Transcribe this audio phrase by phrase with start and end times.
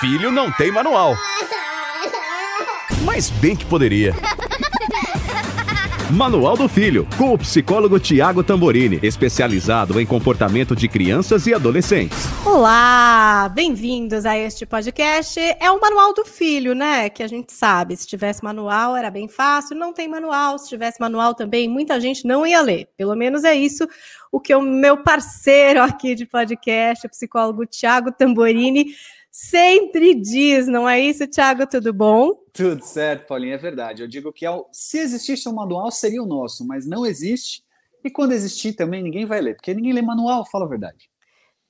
[0.00, 1.14] filho não tem manual.
[3.04, 4.14] Mas bem que poderia.
[6.10, 12.18] Manual do Filho, com o psicólogo Tiago Tamborini, especializado em comportamento de crianças e adolescentes.
[12.44, 15.38] Olá, bem-vindos a este podcast.
[15.38, 17.10] É o Manual do Filho, né?
[17.10, 20.58] Que a gente sabe, se tivesse manual era bem fácil, não tem manual.
[20.58, 22.88] Se tivesse manual também, muita gente não ia ler.
[22.96, 23.86] Pelo menos é isso
[24.32, 28.86] o que o meu parceiro aqui de podcast, o psicólogo Tiago Tamborini,
[29.30, 31.66] sempre diz, não é isso, Thiago?
[31.66, 32.32] Tudo bom?
[32.52, 34.02] Tudo certo, Paulinha, é verdade.
[34.02, 37.62] Eu digo que se existisse um manual, seria o nosso, mas não existe.
[38.04, 41.10] E quando existir também, ninguém vai ler, porque ninguém lê manual, fala a verdade.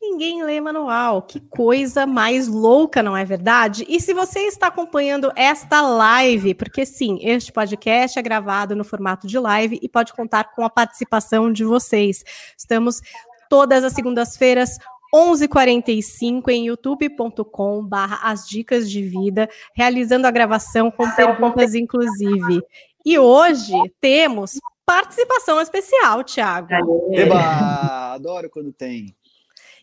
[0.03, 1.21] Ninguém lê manual.
[1.21, 3.85] Que coisa mais louca, não é verdade?
[3.87, 9.27] E se você está acompanhando esta live, porque sim, este podcast é gravado no formato
[9.27, 12.25] de live e pode contar com a participação de vocês.
[12.57, 13.03] Estamos
[13.51, 14.79] todas as segundas-feiras,
[15.15, 22.63] 11:45 em youtube.com barra as dicas de vida, realizando a gravação com perguntas inclusive.
[23.05, 26.69] E hoje temos participação especial, Thiago.
[27.13, 29.15] Eba, adoro quando tem.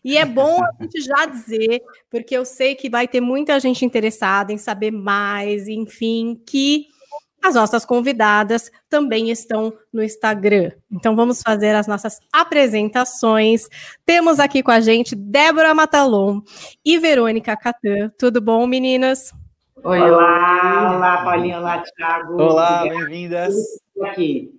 [0.04, 3.84] E é bom a gente já dizer, porque eu sei que vai ter muita gente
[3.84, 6.86] interessada em saber mais, enfim, que
[7.42, 10.72] as nossas convidadas também estão no Instagram.
[10.90, 13.68] Então vamos fazer as nossas apresentações.
[14.04, 16.40] Temos aqui com a gente Débora Matalon
[16.84, 18.10] e Verônica Catan.
[18.18, 19.32] Tudo bom, meninas?
[19.84, 22.42] Oi, olá, olá, Paulinha, olá, Thiago.
[22.42, 23.54] Olá, bem-vindas.
[24.02, 24.58] Aqui.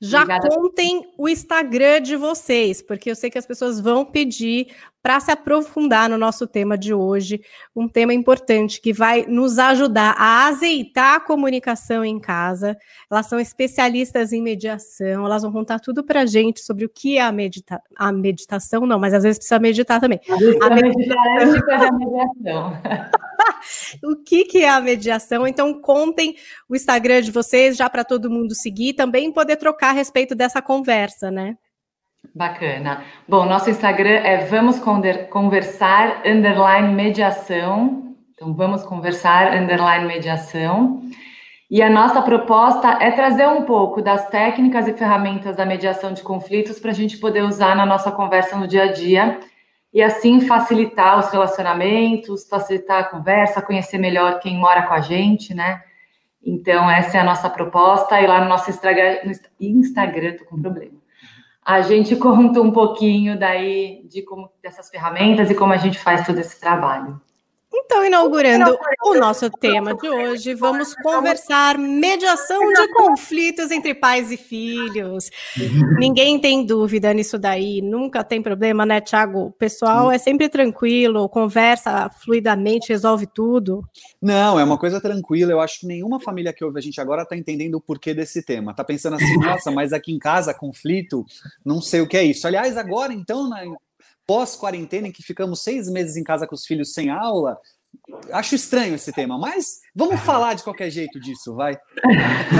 [0.00, 0.48] Já Obrigada.
[0.48, 5.32] contem o Instagram de vocês, porque eu sei que as pessoas vão pedir para se
[5.32, 7.40] aprofundar no nosso tema de hoje,
[7.74, 12.78] um tema importante que vai nos ajudar a azeitar a comunicação em casa.
[13.10, 17.18] Elas são especialistas em mediação, elas vão contar tudo para a gente sobre o que
[17.18, 20.20] é a, medita a meditação, não, mas às vezes precisa meditar também.
[20.60, 21.18] A meditação.
[21.72, 22.82] a mediação.
[24.04, 25.46] o que, que é a mediação?
[25.46, 26.36] Então, contem
[26.68, 30.62] o Instagram de vocês já para todo mundo seguir também poder trocar a respeito dessa
[30.62, 31.56] conversa, né?
[32.34, 33.04] Bacana.
[33.28, 38.16] Bom, nosso Instagram é vamos conversar underline mediação.
[38.32, 41.02] Então, vamos conversar underline mediação.
[41.70, 46.22] E a nossa proposta é trazer um pouco das técnicas e ferramentas da mediação de
[46.22, 49.38] conflitos para a gente poder usar na nossa conversa no dia a dia
[49.92, 55.54] e assim facilitar os relacionamentos, facilitar a conversa, conhecer melhor quem mora com a gente,
[55.54, 55.82] né?
[56.44, 58.20] Então, essa é a nossa proposta.
[58.20, 59.18] E lá no nosso Instagram,
[59.60, 61.01] Instagram, tô com problema.
[61.64, 66.26] A gente conta um pouquinho daí de como dessas ferramentas e como a gente faz
[66.26, 67.20] todo esse trabalho.
[67.74, 74.36] Então, inaugurando o nosso tema de hoje, vamos conversar mediação de conflitos entre pais e
[74.36, 75.30] filhos.
[75.98, 79.46] Ninguém tem dúvida nisso daí, nunca tem problema, né, Tiago?
[79.46, 83.82] O pessoal é sempre tranquilo, conversa fluidamente, resolve tudo.
[84.20, 85.52] Não, é uma coisa tranquila.
[85.52, 88.42] Eu acho que nenhuma família que ouve a gente agora está entendendo o porquê desse
[88.44, 88.72] tema.
[88.72, 91.24] Está pensando assim, nossa, mas aqui em casa, conflito,
[91.64, 92.46] não sei o que é isso.
[92.46, 93.64] Aliás, agora, então, na
[94.26, 97.58] pós-quarentena, em que ficamos seis meses em casa com os filhos sem aula,
[98.32, 101.76] acho estranho esse tema, mas vamos falar de qualquer jeito disso, vai.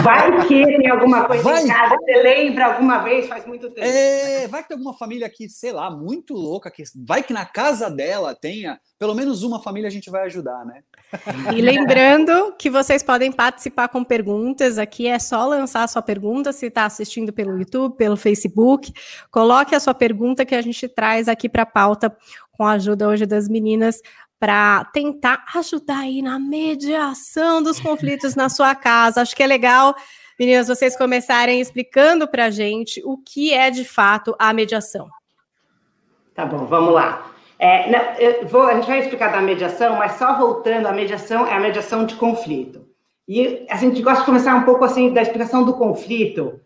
[0.02, 1.64] Vai que tem alguma coisa vai.
[1.64, 3.86] em casa, você lembra alguma vez, faz muito tempo.
[3.86, 7.44] É, vai que tem alguma família aqui, sei lá, muito louca, que vai que na
[7.44, 10.82] casa dela tenha, pelo menos uma família a gente vai ajudar, né?
[11.54, 16.52] E lembrando que vocês podem participar com perguntas, aqui é só lançar a sua pergunta,
[16.52, 18.92] se está assistindo pelo YouTube, pelo Facebook,
[19.30, 22.16] coloque a sua pergunta que a gente traz aqui para a pauta
[22.52, 24.00] com a ajuda hoje das meninas
[24.42, 29.20] para tentar ajudar aí na mediação dos conflitos na sua casa.
[29.22, 29.94] Acho que é legal,
[30.36, 35.08] meninas, vocês começarem explicando para a gente o que é de fato a mediação.
[36.34, 37.30] Tá bom, vamos lá.
[37.56, 41.60] É, vou, a gente vai explicar da mediação, mas só voltando, a mediação é a
[41.60, 42.84] mediação de conflito.
[43.28, 46.60] E a gente gosta de começar um pouco assim da explicação do conflito,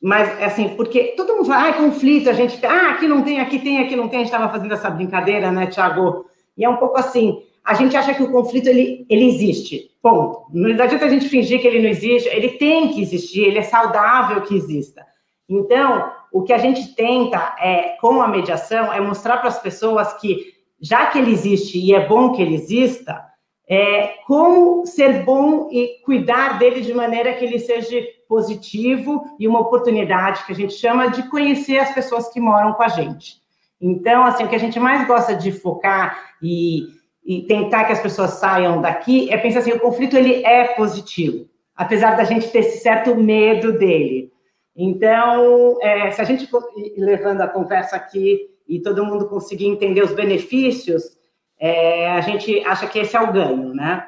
[0.00, 3.58] mas assim, porque todo mundo fala, ah, conflito, a gente, ah, aqui não tem, aqui
[3.58, 6.24] tem, aqui não tem, a gente estava fazendo essa brincadeira, né, Tiago?
[6.56, 10.46] E é um pouco assim, a gente acha que o conflito ele, ele existe, ponto.
[10.52, 13.62] Não adianta a gente fingir que ele não existe, ele tem que existir, ele é
[13.62, 15.04] saudável que exista.
[15.48, 20.12] Então, o que a gente tenta é, com a mediação é mostrar para as pessoas
[20.14, 23.24] que, já que ele existe e é bom que ele exista,
[23.68, 29.60] é, como ser bom e cuidar dele de maneira que ele seja positivo e uma
[29.60, 33.44] oportunidade que a gente chama de conhecer as pessoas que moram com a gente.
[33.80, 36.86] Então, assim, o que a gente mais gosta de focar e,
[37.24, 41.46] e tentar que as pessoas saiam daqui é pensar assim, o conflito ele é positivo,
[41.74, 44.32] apesar da gente ter esse certo medo dele.
[44.74, 46.62] Então, é, se a gente for
[46.96, 51.16] levando a conversa aqui e todo mundo conseguir entender os benefícios,
[51.58, 54.06] é, a gente acha que esse é o ganho, né?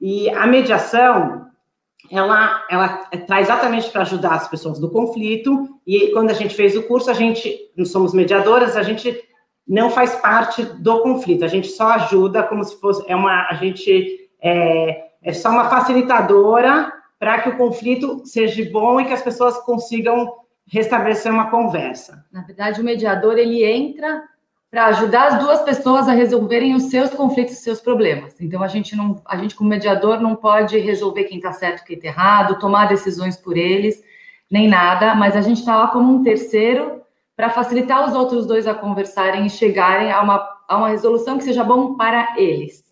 [0.00, 1.47] E a mediação,
[2.10, 2.88] ela, ela
[3.26, 7.10] traz exatamente para ajudar as pessoas do conflito, e quando a gente fez o curso,
[7.10, 9.22] a gente, não somos mediadoras, a gente
[9.66, 13.54] não faz parte do conflito, a gente só ajuda como se fosse, é uma, a
[13.54, 19.22] gente é, é só uma facilitadora para que o conflito seja bom e que as
[19.22, 20.32] pessoas consigam
[20.66, 22.24] restabelecer uma conversa.
[22.32, 24.22] Na verdade, o mediador, ele entra
[24.70, 28.38] para ajudar as duas pessoas a resolverem os seus conflitos, os seus problemas.
[28.40, 31.96] Então a gente não, a gente como mediador não pode resolver quem está certo, quem
[31.96, 34.02] está errado, tomar decisões por eles,
[34.50, 37.02] nem nada, mas a gente está lá como um terceiro
[37.34, 41.44] para facilitar os outros dois a conversarem e chegarem a uma, a uma resolução que
[41.44, 42.84] seja bom para eles,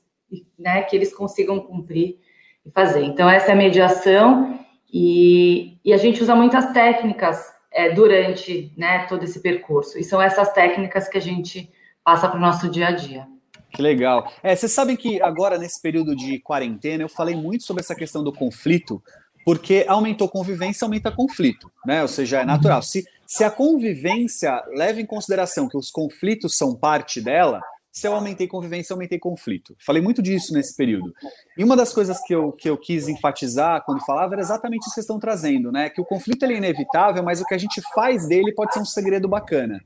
[0.59, 0.83] né?
[0.83, 2.19] Que eles consigam cumprir
[2.65, 3.05] e fazer.
[3.05, 4.59] Então essa é a mediação
[4.91, 9.99] e, e a gente usa muitas técnicas é, durante né, todo esse percurso.
[9.99, 11.71] E são essas técnicas que a gente
[12.03, 13.27] passa para o nosso dia a dia.
[13.71, 14.33] Que legal.
[14.43, 18.25] É, vocês sabem que agora, nesse período de quarentena, eu falei muito sobre essa questão
[18.25, 19.03] do conflito,
[19.45, 22.01] porque aumentou convivência, aumenta conflito, né?
[22.01, 22.81] Ou seja, é natural.
[22.81, 27.61] Se, se a convivência leva em consideração que os conflitos são parte dela,
[27.97, 29.75] se eu aumentei convivência, eu aumentei conflito.
[29.79, 31.15] Falei muito disso nesse período.
[31.57, 34.91] E uma das coisas que eu, que eu quis enfatizar quando falava era exatamente isso
[34.91, 35.89] que vocês estão trazendo, né?
[35.89, 38.85] Que o conflito é inevitável, mas o que a gente faz dele pode ser um
[38.85, 39.81] segredo bacana.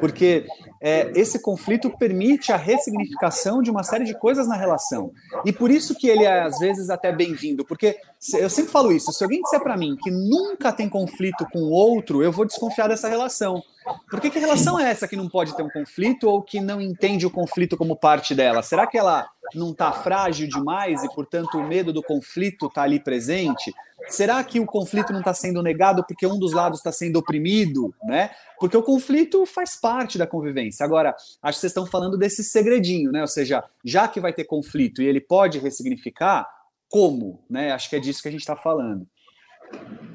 [0.00, 0.46] Porque
[0.80, 5.12] é, esse conflito permite a ressignificação de uma série de coisas na relação.
[5.44, 7.64] E por isso que ele é, às vezes, até bem-vindo.
[7.64, 7.96] Porque
[8.34, 11.70] eu sempre falo isso: se alguém disser para mim que nunca tem conflito com o
[11.70, 13.62] outro, eu vou desconfiar dessa relação.
[14.10, 17.26] Porque que relação é essa que não pode ter um conflito ou que não entende
[17.26, 18.62] o conflito como parte dela?
[18.62, 22.98] Será que ela não está frágil demais e, portanto, o medo do conflito está ali
[23.00, 23.72] presente?
[24.08, 27.94] Será que o conflito não está sendo negado porque um dos lados está sendo oprimido,
[28.04, 28.30] né?
[28.58, 30.84] Porque o conflito faz parte da convivência.
[30.84, 33.20] Agora, acho que vocês estão falando desse segredinho, né?
[33.20, 36.48] Ou seja, já que vai ter conflito e ele pode ressignificar,
[36.88, 37.72] como, né?
[37.72, 39.06] Acho que é disso que a gente está falando.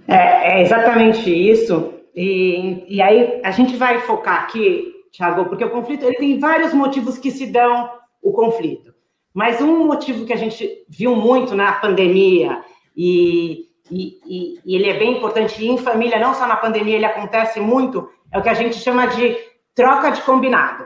[0.08, 1.94] É, é exatamente isso.
[2.16, 6.74] E, e aí a gente vai focar aqui, Thiago, porque o conflito ele tem vários
[6.74, 7.90] motivos que se dão
[8.22, 8.94] o conflito.
[9.34, 12.64] Mas um motivo que a gente viu muito na pandemia,
[12.96, 17.60] e, e, e, ele é bem importante em família, não só na pandemia, ele acontece
[17.60, 19.38] muito, é o que a gente chama de
[19.76, 20.86] troca de combinado.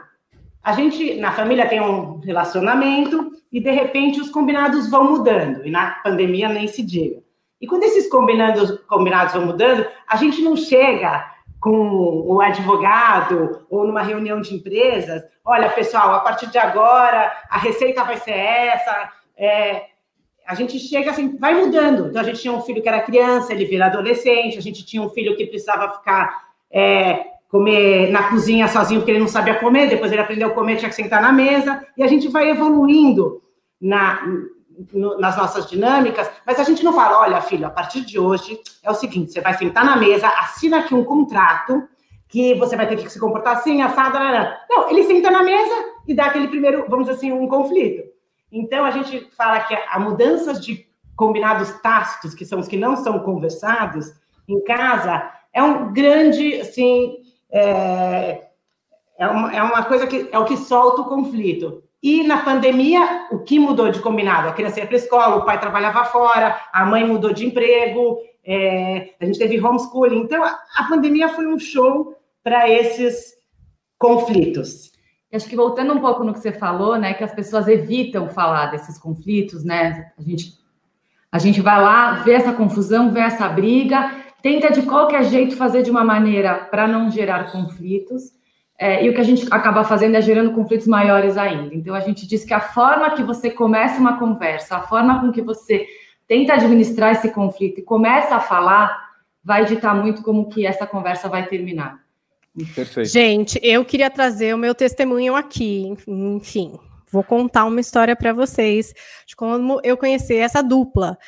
[0.63, 5.65] A gente, na família, tem um relacionamento e, de repente, os combinados vão mudando.
[5.65, 7.23] E na pandemia nem se diga.
[7.59, 11.25] E quando esses combinados, combinados vão mudando, a gente não chega
[11.61, 17.59] com o advogado ou numa reunião de empresas, olha, pessoal, a partir de agora a
[17.59, 19.11] receita vai ser essa.
[19.37, 19.83] É,
[20.47, 22.07] a gente chega assim, vai mudando.
[22.07, 25.03] Então, a gente tinha um filho que era criança, ele vira adolescente, a gente tinha
[25.03, 29.87] um filho que precisava ficar é, comer na cozinha sozinho porque ele não sabia comer,
[29.87, 33.41] depois ele aprendeu a comer, tinha que sentar na mesa, e a gente vai evoluindo
[33.79, 34.19] na,
[35.19, 38.89] nas nossas dinâmicas, mas a gente não fala, olha, filho, a partir de hoje é
[38.89, 41.87] o seguinte: você vai sentar na mesa, assina aqui um contrato
[42.27, 44.89] que você vai ter que se comportar assim, assado, não, não.
[44.89, 45.73] ele senta na mesa
[46.07, 48.03] e dá aquele primeiro, vamos dizer assim, um conflito.
[48.51, 52.95] Então a gente fala que a mudanças de combinados tácitos, que são os que não
[52.95, 54.11] são conversados
[54.47, 57.17] em casa, é um grande, assim,
[57.51, 58.47] é,
[59.17, 61.83] é, uma, é uma coisa que é o que solta o conflito.
[62.01, 64.47] E na pandemia, o que mudou de combinado?
[64.47, 68.17] A criança ia para a escola, o pai trabalhava fora, a mãe mudou de emprego,
[68.43, 70.21] é, a gente teve homeschooling.
[70.21, 73.35] Então, a, pandemia foi um show para esses
[73.99, 74.91] conflitos.
[75.31, 78.71] Acho que voltando um pouco no que você falou, né, que as pessoas evitam falar
[78.71, 80.11] desses conflitos, né?
[80.17, 80.57] A gente,
[81.31, 84.11] a gente vai lá, vê essa confusão, vê essa briga,
[84.41, 88.40] tenta de qualquer jeito fazer de uma maneira para não gerar conflitos.
[88.81, 91.75] É, e o que a gente acaba fazendo é gerando conflitos maiores ainda.
[91.75, 95.31] Então, a gente diz que a forma que você começa uma conversa, a forma com
[95.31, 95.85] que você
[96.27, 99.11] tenta administrar esse conflito e começa a falar,
[99.43, 101.99] vai ditar muito como que essa conversa vai terminar.
[102.73, 103.07] Perfeito.
[103.07, 106.73] Gente, eu queria trazer o meu testemunho aqui, enfim,
[107.11, 108.95] vou contar uma história para vocês
[109.27, 111.19] de como eu conheci essa dupla.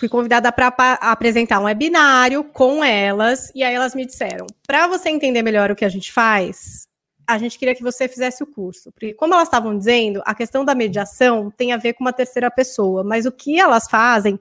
[0.00, 0.68] Fui convidada para
[1.02, 5.76] apresentar um webinário com elas e aí elas me disseram: para você entender melhor o
[5.76, 6.90] que a gente faz,
[7.26, 8.90] a gente queria que você fizesse o curso.
[8.92, 12.50] Porque, como elas estavam dizendo, a questão da mediação tem a ver com uma terceira
[12.50, 14.38] pessoa, mas o que elas fazem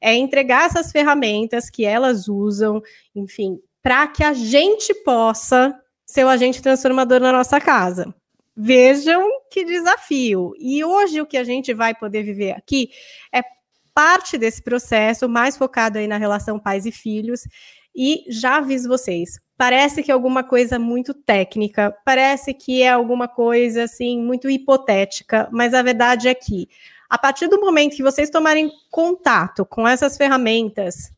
[0.00, 2.82] é entregar essas ferramentas que elas usam,
[3.14, 8.14] enfim, para que a gente possa ser o agente transformador na nossa casa.
[8.54, 10.52] Vejam que desafio.
[10.58, 12.90] E hoje o que a gente vai poder viver aqui
[13.32, 13.42] é
[13.94, 17.42] parte desse processo, mais focado aí na relação pais e filhos.
[17.94, 23.28] E já aviso vocês, parece que é alguma coisa muito técnica, parece que é alguma
[23.28, 26.68] coisa assim muito hipotética, mas a verdade é que
[27.08, 31.12] a partir do momento que vocês tomarem contato com essas ferramentas,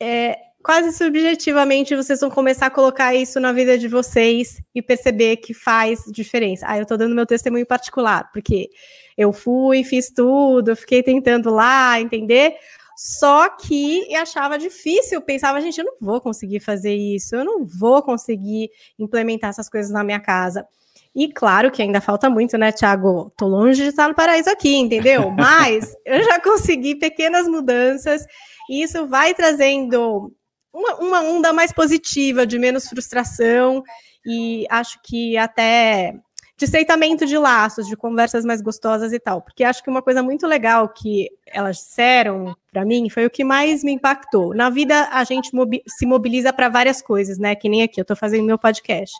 [0.00, 5.38] é, quase subjetivamente vocês vão começar a colocar isso na vida de vocês e perceber
[5.38, 6.66] que faz diferença.
[6.68, 8.70] Ah, eu estou dando meu testemunho particular, porque
[9.18, 12.54] eu fui, fiz tudo, fiquei tentando lá entender,
[13.04, 17.66] só que eu achava difícil, pensava, gente, eu não vou conseguir fazer isso, eu não
[17.66, 20.64] vou conseguir implementar essas coisas na minha casa.
[21.12, 23.32] E claro que ainda falta muito, né, Thiago?
[23.36, 25.32] Tô longe de estar no paraíso aqui, entendeu?
[25.36, 28.24] Mas eu já consegui pequenas mudanças
[28.70, 30.32] e isso vai trazendo
[30.72, 33.82] uma, uma onda mais positiva, de menos frustração
[34.24, 36.14] e acho que até
[36.62, 39.42] de aceitamento de laços, de conversas mais gostosas e tal.
[39.42, 43.42] Porque acho que uma coisa muito legal que elas disseram para mim foi o que
[43.42, 44.54] mais me impactou.
[44.54, 47.56] Na vida, a gente mobi se mobiliza para várias coisas, né?
[47.56, 49.12] Que nem aqui, eu estou fazendo meu podcast.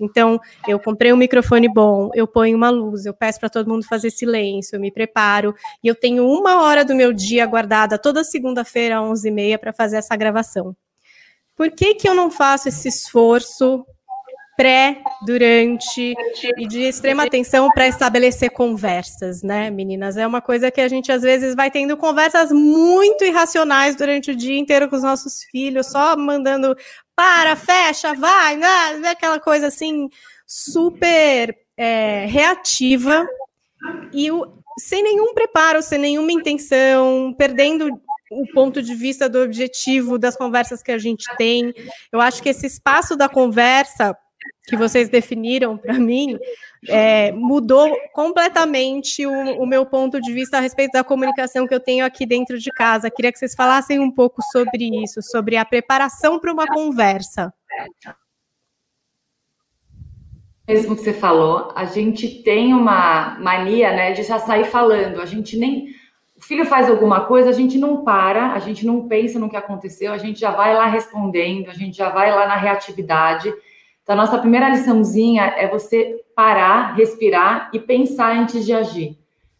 [0.00, 3.86] Então, eu comprei um microfone bom, eu ponho uma luz, eu peço para todo mundo
[3.86, 5.54] fazer silêncio, eu me preparo,
[5.84, 9.98] e eu tenho uma hora do meu dia guardada toda segunda-feira, às 11h30, para fazer
[9.98, 10.74] essa gravação.
[11.54, 13.84] Por que, que eu não faço esse esforço
[14.60, 16.14] pré, durante
[16.58, 20.18] e de extrema atenção para estabelecer conversas, né, meninas?
[20.18, 24.36] É uma coisa que a gente às vezes vai tendo conversas muito irracionais durante o
[24.36, 26.76] dia inteiro com os nossos filhos, só mandando
[27.16, 29.08] para, fecha, vai, né?
[29.08, 30.10] aquela coisa assim
[30.46, 33.26] super é, reativa
[34.12, 34.46] e o,
[34.78, 37.88] sem nenhum preparo, sem nenhuma intenção, perdendo
[38.30, 41.72] o ponto de vista do objetivo das conversas que a gente tem.
[42.12, 44.14] Eu acho que esse espaço da conversa
[44.64, 46.38] que vocês definiram para mim
[46.88, 51.80] é, mudou completamente o, o, meu ponto de vista a respeito da comunicação que eu
[51.80, 53.10] tenho aqui dentro de casa.
[53.10, 57.52] Queria que vocês falassem um pouco sobre isso, sobre a preparação para uma conversa.
[60.66, 65.20] Mesmo que você falou, a gente tem uma mania, né, de já sair falando.
[65.20, 65.88] A gente nem
[66.36, 69.56] o filho faz alguma coisa, a gente não para, a gente não pensa no que
[69.56, 73.52] aconteceu, a gente já vai lá respondendo, a gente já vai lá na reatividade.
[74.10, 79.16] Então, nossa primeira liçãozinha é você parar, respirar e pensar antes de agir.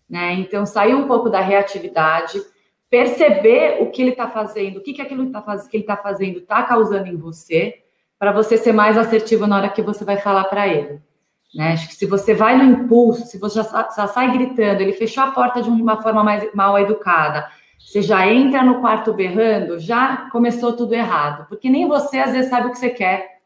[0.08, 0.32] Né?
[0.40, 2.42] Então, sair um pouco da reatividade,
[2.90, 6.38] perceber o que ele está fazendo, o que, que aquilo tá que ele está fazendo
[6.38, 7.76] está causando em você,
[8.18, 11.00] para você ser mais assertivo na hora que você vai falar para ele.
[11.54, 11.74] Né?
[11.74, 15.22] Acho que se você vai no impulso, se você já, já sai gritando, ele fechou
[15.22, 20.28] a porta de uma forma mais mal educada, você já entra no quarto berrando, já
[20.32, 23.38] começou tudo errado, porque nem você às vezes sabe o que você quer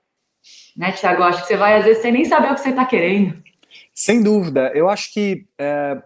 [0.76, 1.22] né, Tiago?
[1.22, 3.42] Acho que você vai, às vezes, sem nem saber o que você está querendo.
[3.94, 4.70] Sem dúvida.
[4.74, 5.46] Eu acho que.
[5.58, 6.02] É,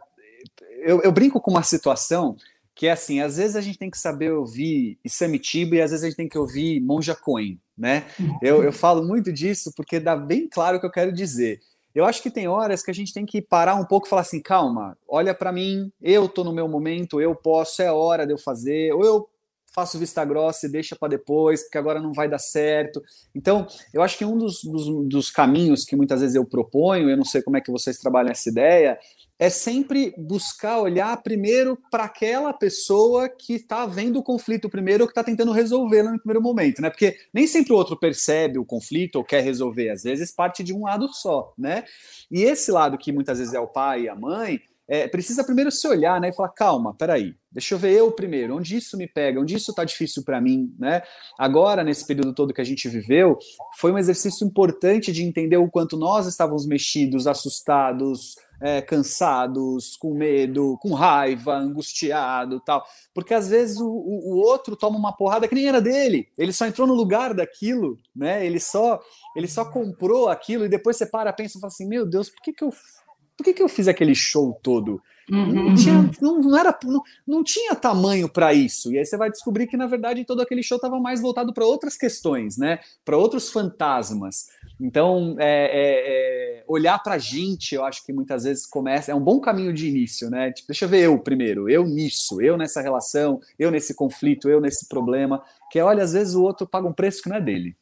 [0.82, 2.36] eu, eu, brinco com uma situação
[2.74, 6.04] que é assim: às vezes a gente tem que saber ouvir Isamitiba e às vezes
[6.04, 8.04] a gente tem que ouvir Monja Coen, né?
[8.42, 11.60] Eu, eu falo muito disso porque dá bem claro o que eu quero dizer.
[11.94, 14.22] Eu acho que tem horas que a gente tem que parar um pouco e falar
[14.22, 18.32] assim: calma, olha para mim, eu tô no meu momento, eu posso, é hora de
[18.32, 19.28] eu fazer, ou eu
[19.78, 23.00] faço vista grossa e deixa para depois, porque agora não vai dar certo.
[23.32, 27.16] Então, eu acho que um dos, dos, dos, caminhos que muitas vezes eu proponho, eu
[27.16, 28.98] não sei como é que vocês trabalham essa ideia,
[29.38, 35.06] é sempre buscar olhar primeiro para aquela pessoa que está vendo o conflito primeiro ou
[35.06, 36.90] que está tentando resolvê-lo no primeiro momento, né?
[36.90, 40.74] Porque nem sempre o outro percebe o conflito ou quer resolver, às vezes parte de
[40.74, 41.84] um lado só, né?
[42.28, 45.70] E esse lado que muitas vezes é o pai e a mãe, é, precisa primeiro
[45.70, 49.06] se olhar, né, e falar, calma, peraí, deixa eu ver eu primeiro, onde isso me
[49.06, 51.02] pega, onde isso está difícil para mim, né?
[51.38, 53.38] Agora, nesse período todo que a gente viveu,
[53.76, 60.14] foi um exercício importante de entender o quanto nós estávamos mexidos, assustados, é, cansados, com
[60.14, 62.84] medo, com raiva, angustiado tal.
[63.14, 66.28] Porque às vezes o, o, outro toma uma porrada que nem era dele.
[66.36, 68.44] Ele só entrou no lugar daquilo, né?
[68.44, 69.00] Ele só,
[69.36, 72.42] ele só comprou aquilo e depois você para, pensa e fala assim: meu Deus, por
[72.42, 72.72] que, que eu
[73.38, 75.00] por que, que eu fiz aquele show todo?
[75.30, 75.52] Uhum.
[75.52, 78.90] Não, tinha, não, não, era, não, não tinha tamanho para isso.
[78.90, 81.64] E aí você vai descobrir que, na verdade, todo aquele show estava mais voltado para
[81.64, 82.80] outras questões, né?
[83.04, 84.46] Para outros fantasmas.
[84.80, 89.12] Então, é, é, é, olhar para a gente, eu acho que muitas vezes começa.
[89.12, 90.50] É um bom caminho de início, né?
[90.50, 94.60] Tipo, deixa eu ver eu primeiro, eu nisso, eu nessa relação, eu nesse conflito, eu
[94.60, 95.44] nesse problema.
[95.70, 97.76] Que olha, às vezes o outro paga um preço que não é dele.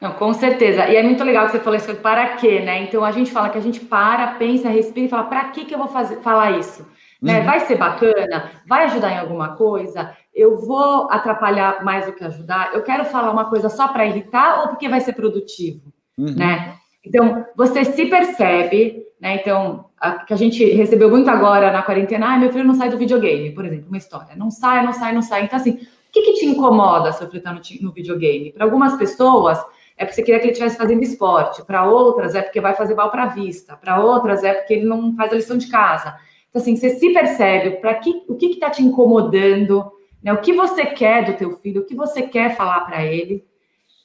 [0.00, 0.86] Não, com certeza.
[0.88, 2.82] E é muito legal que você falou isso, para quê, né?
[2.82, 5.74] Então a gente fala que a gente para, pensa, respira e fala, para que que
[5.74, 6.82] eu vou fazer, falar isso?
[7.20, 7.34] Né?
[7.34, 7.38] Uhum.
[7.38, 7.44] Né?
[7.44, 8.50] Vai ser bacana?
[8.66, 10.14] Vai ajudar em alguma coisa?
[10.34, 12.74] Eu vou atrapalhar mais do que ajudar?
[12.74, 16.34] Eu quero falar uma coisa só para irritar ou porque vai ser produtivo, uhum.
[16.34, 16.74] né?
[17.02, 19.36] Então, você se percebe, né?
[19.36, 22.90] Então, a, que a gente recebeu muito agora na quarentena, ah, meu filho não sai
[22.90, 24.36] do videogame, por exemplo, uma história.
[24.36, 25.44] Não sai, não sai, não sai.
[25.44, 28.52] Então, assim, o que, que te incomoda seu filho estar no, no videogame?
[28.52, 29.58] Para algumas pessoas,
[29.96, 31.64] é porque você queria que ele estivesse fazendo esporte.
[31.64, 33.76] Para outras, é porque vai fazer mal para a vista.
[33.76, 36.16] Para outras, é porque ele não faz a lição de casa.
[36.50, 39.90] Então, assim, você se percebe para que, o que está te incomodando,
[40.22, 40.32] né?
[40.32, 43.44] o que você quer do teu filho, o que você quer falar para ele,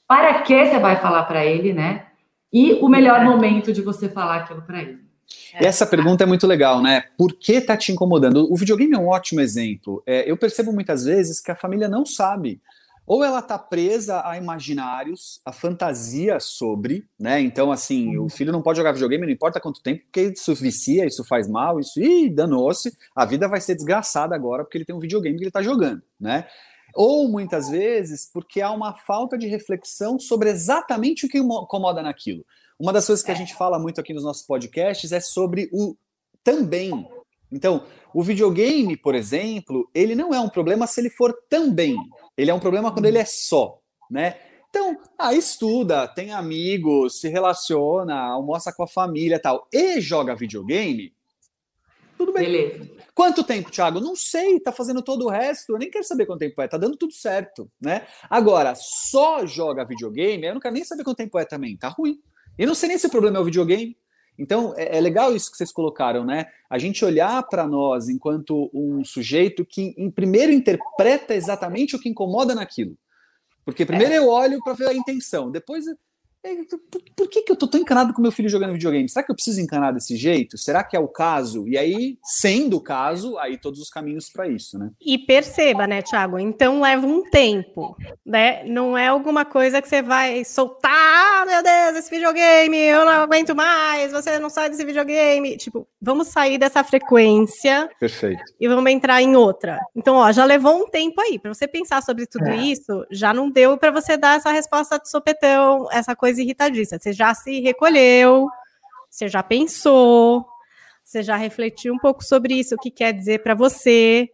[0.07, 2.07] para que você vai falar para ele, né?
[2.51, 4.99] E o melhor momento de você falar aquilo para ele.
[5.53, 5.65] É.
[5.65, 7.03] Essa pergunta é muito legal, né?
[7.17, 8.51] Por que tá te incomodando?
[8.51, 10.03] O videogame é um ótimo exemplo.
[10.05, 12.61] É, eu percebo muitas vezes que a família não sabe.
[13.11, 17.41] Ou ela tá presa a imaginários, a fantasia sobre, né?
[17.41, 21.05] Então, assim, o filho não pode jogar videogame, não importa quanto tempo, porque isso vicia,
[21.05, 24.95] isso faz mal, isso, ih, danou-se, a vida vai ser desgraçada agora porque ele tem
[24.95, 26.47] um videogame que ele tá jogando, né?
[26.95, 32.45] Ou muitas vezes porque há uma falta de reflexão sobre exatamente o que incomoda naquilo.
[32.79, 35.97] Uma das coisas que a gente fala muito aqui nos nossos podcasts é sobre o
[36.45, 37.05] também.
[37.51, 41.97] Então, o videogame, por exemplo, ele não é um problema se ele for também.
[42.41, 43.79] Ele é um problema quando ele é só,
[44.09, 44.35] né?
[44.69, 51.13] Então, ah, estuda, tem amigos, se relaciona, almoça com a família tal, e joga videogame,
[52.17, 52.43] tudo bem.
[52.43, 52.89] Beleza.
[53.13, 53.99] Quanto tempo, Thiago?
[53.99, 56.77] Não sei, tá fazendo todo o resto, eu nem quero saber quanto tempo é, tá
[56.77, 58.07] dando tudo certo, né?
[58.29, 62.19] Agora, só joga videogame, eu não quero nem saber quanto tempo é também, tá ruim.
[62.57, 63.97] E não sei nem se o problema é o videogame.
[64.37, 66.47] Então, é, é legal isso que vocês colocaram, né?
[66.69, 72.09] A gente olhar para nós enquanto um sujeito que, em primeiro, interpreta exatamente o que
[72.09, 72.97] incomoda naquilo.
[73.63, 74.17] Porque primeiro é.
[74.17, 75.85] eu olho para ver a intenção, depois
[76.89, 79.07] por, por, que, que eu tô tão encanado com meu filho jogando videogame?
[79.07, 80.57] Será que eu preciso encanar desse jeito?
[80.57, 81.67] Será que é o caso?
[81.67, 84.89] E aí, sendo o caso, aí todos os caminhos para isso, né?
[84.99, 86.39] E perceba, né, Thiago?
[86.39, 87.95] Então leva um tempo,
[88.25, 88.63] né?
[88.63, 90.91] Não é alguma coisa que você vai soltar,
[91.41, 95.57] ah, meu Deus, esse videogame, eu não aguento mais, você não sai desse videogame.
[95.57, 97.89] Tipo, vamos sair dessa frequência.
[97.99, 98.43] Perfeito.
[98.59, 99.79] E vamos entrar em outra.
[99.95, 102.57] Então, ó, já levou um tempo aí para você pensar sobre tudo é.
[102.57, 106.99] isso, já não deu para você dar essa resposta de sopetão, essa coisa irritadiça.
[106.99, 108.47] Você já se recolheu,
[109.09, 110.45] você já pensou,
[111.03, 114.29] você já refletiu um pouco sobre isso, o que quer dizer para você.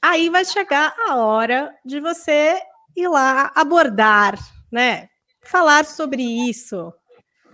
[0.00, 2.60] Aí vai chegar a hora de você
[2.96, 4.36] ir lá abordar,
[4.70, 5.08] né?
[5.44, 6.92] Falar sobre isso.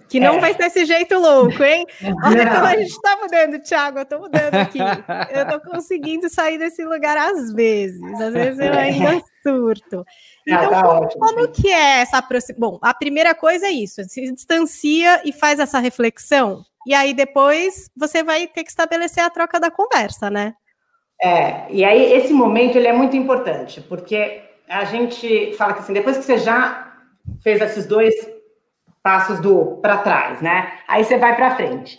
[0.09, 0.41] Que não é.
[0.41, 1.85] vai ser desse jeito louco, hein?
[2.25, 3.99] Olha como a gente está mudando, Thiago.
[3.99, 4.79] Eu estou mudando aqui.
[5.31, 8.01] Eu estou conseguindo sair desse lugar às vezes.
[8.21, 10.05] Às vezes eu ainda surto.
[10.49, 12.71] Ah, então, ah, tá como, ótimo, como que é essa aproximação?
[12.71, 16.65] Bom, a primeira coisa é isso: se distancia e faz essa reflexão.
[16.87, 20.55] E aí depois você vai ter que estabelecer a troca da conversa, né?
[21.21, 25.93] É, e aí esse momento ele é muito importante, porque a gente fala que assim,
[25.93, 26.88] depois que você já
[27.41, 28.15] fez esses dois
[29.03, 30.73] passos do para trás, né?
[30.87, 31.99] Aí você vai para frente.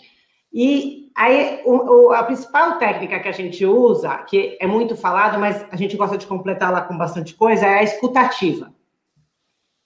[0.52, 5.38] E aí o, o, a principal técnica que a gente usa, que é muito falado,
[5.38, 8.72] mas a gente gosta de completar lá com bastante coisa, é a escutativa,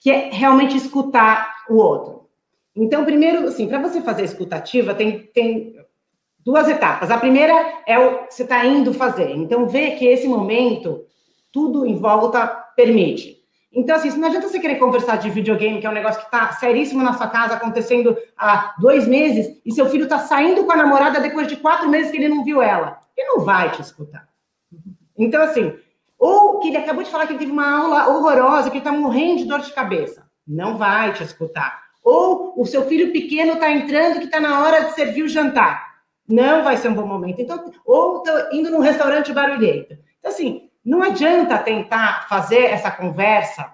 [0.00, 2.28] que é realmente escutar o outro.
[2.76, 5.76] Então, primeiro, assim, para você fazer a escutativa, tem, tem
[6.44, 7.10] duas etapas.
[7.10, 7.54] A primeira
[7.86, 9.30] é o que você está indo fazer.
[9.30, 11.04] Então, vê que esse momento,
[11.52, 13.43] tudo em volta permite.
[13.74, 16.52] Então, assim, não adianta você querer conversar de videogame, que é um negócio que está
[16.52, 20.76] seríssimo na sua casa, acontecendo há dois meses, e seu filho está saindo com a
[20.76, 22.98] namorada depois de quatro meses que ele não viu ela.
[23.16, 24.28] Ele não vai te escutar.
[25.18, 25.76] Então, assim,
[26.18, 28.92] ou que ele acabou de falar que ele teve uma aula horrorosa, que ele está
[28.92, 30.24] morrendo de dor de cabeça.
[30.46, 31.82] Não vai te escutar.
[32.02, 35.94] Ou o seu filho pequeno está entrando que está na hora de servir o jantar.
[36.28, 37.40] Não vai ser um bom momento.
[37.40, 39.96] Então, ou tá indo num restaurante barulhento.
[40.18, 43.72] Então, assim, não adianta tentar fazer essa conversa,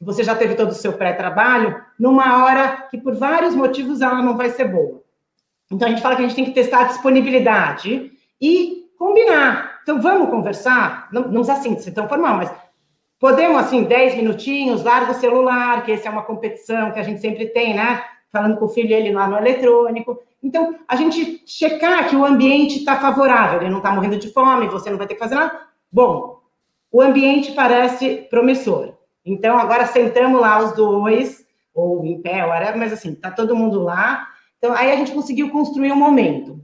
[0.00, 4.36] você já teve todo o seu pré-trabalho, numa hora que, por vários motivos, ela não
[4.36, 5.02] vai ser boa.
[5.70, 9.80] Então, a gente fala que a gente tem que testar a disponibilidade e combinar.
[9.82, 11.08] Então, vamos conversar?
[11.12, 12.50] Não, não assim ser tão formal, mas
[13.18, 17.20] podemos, assim, 10 minutinhos, larga o celular, que essa é uma competição que a gente
[17.20, 18.02] sempre tem, né?
[18.32, 20.20] Falando com o filho ele lá no eletrônico.
[20.42, 24.68] Então, a gente checar que o ambiente está favorável, ele não está morrendo de fome,
[24.68, 25.60] você não vai ter que fazer nada.
[25.90, 26.37] Bom,
[26.90, 28.94] o ambiente parece promissor.
[29.24, 33.82] Então, agora sentamos lá os dois, ou em pé, whatever, mas assim, tá todo mundo
[33.82, 34.26] lá.
[34.56, 36.60] Então, aí a gente conseguiu construir um momento.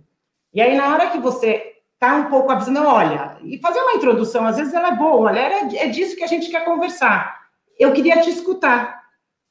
[0.53, 4.47] E aí, na hora que você tá um pouco avisando, olha, e fazer uma introdução,
[4.47, 7.41] às vezes ela é boa, olha, é disso que a gente quer conversar.
[7.79, 9.03] Eu queria te escutar.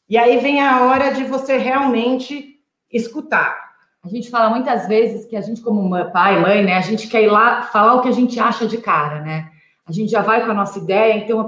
[0.09, 2.59] E aí vem a hora de você realmente
[2.91, 3.57] escutar.
[4.03, 7.23] A gente fala muitas vezes que a gente, como pai, mãe, né, a gente quer
[7.23, 9.49] ir lá falar o que a gente acha de cara, né?
[9.85, 11.47] A gente já vai com a nossa ideia, então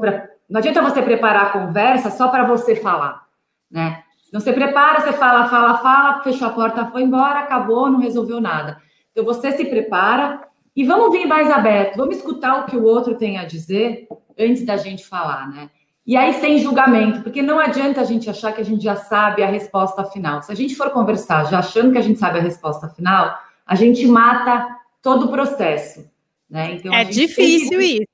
[0.50, 3.26] não adianta você preparar a conversa só para você falar,
[3.70, 4.04] né?
[4.34, 8.42] Não você prepara, você fala, fala, fala, fechou a porta, foi embora, acabou, não resolveu
[8.42, 8.82] nada.
[9.12, 10.42] Então você se prepara
[10.76, 14.66] E vamos vir mais aberto, vamos escutar o que o outro tem a dizer antes
[14.66, 15.70] da gente falar, né?
[16.06, 19.42] E aí, sem julgamento, porque não adianta a gente achar que a gente já sabe
[19.42, 20.44] a resposta final.
[20.44, 23.74] Se a gente for conversar já achando que a gente sabe a resposta final, a
[23.74, 24.68] gente mata
[25.02, 26.06] todo o processo.
[26.48, 26.74] Né?
[26.74, 27.86] Então, é difícil que...
[27.86, 28.06] isso,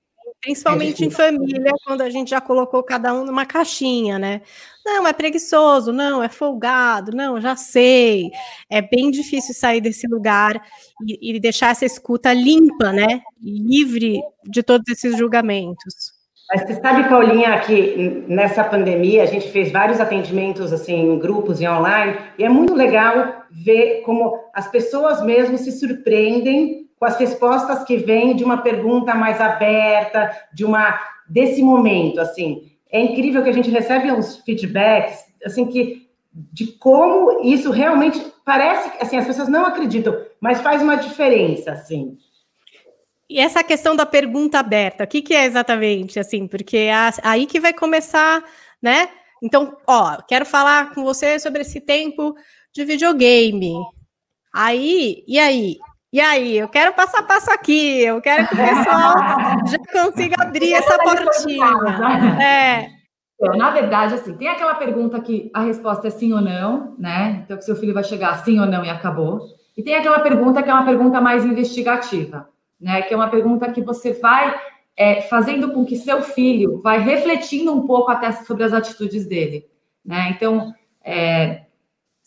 [0.42, 4.42] principalmente é em família, quando a gente já colocou cada um numa caixinha, né?
[4.84, 8.32] Não, é preguiçoso, não, é folgado, não, já sei.
[8.70, 10.60] É bem difícil sair desse lugar
[11.08, 13.22] e, e deixar essa escuta limpa, né?
[13.40, 16.20] Livre de todos esses julgamentos.
[16.54, 21.62] Mas você sabe, Paulinha, que nessa pandemia a gente fez vários atendimentos assim em grupos
[21.62, 27.18] e online, e é muito legal ver como as pessoas mesmo se surpreendem com as
[27.18, 32.72] respostas que vêm de uma pergunta mais aberta, de uma desse momento, assim.
[32.92, 38.92] É incrível que a gente recebe uns feedbacks, assim, que de como isso realmente parece,
[39.02, 42.20] assim, as pessoas não acreditam, mas faz uma diferença, assim.
[43.28, 47.48] E essa questão da pergunta aberta, o que, que é exatamente, assim, porque é aí
[47.48, 48.44] que vai começar,
[48.80, 49.10] né?
[49.42, 52.36] Então, ó, quero falar com você sobre esse tempo
[52.72, 53.74] de videogame.
[54.54, 55.80] Aí, e aí?
[56.14, 59.14] E aí, eu quero passo a passo aqui, eu quero que o pessoal
[59.66, 61.72] já consiga abrir essa portinha.
[62.42, 63.02] É.
[63.36, 67.42] Então, na verdade, assim, tem aquela pergunta que a resposta é sim ou não, né?
[67.44, 69.40] Então, que seu filho vai chegar sim ou não e acabou.
[69.76, 72.48] E tem aquela pergunta que é uma pergunta mais investigativa,
[72.80, 73.02] né?
[73.02, 74.54] Que é uma pergunta que você vai
[74.96, 79.66] é, fazendo com que seu filho vai refletindo um pouco até sobre as atitudes dele,
[80.06, 80.30] né?
[80.36, 80.72] Então,
[81.04, 81.64] é,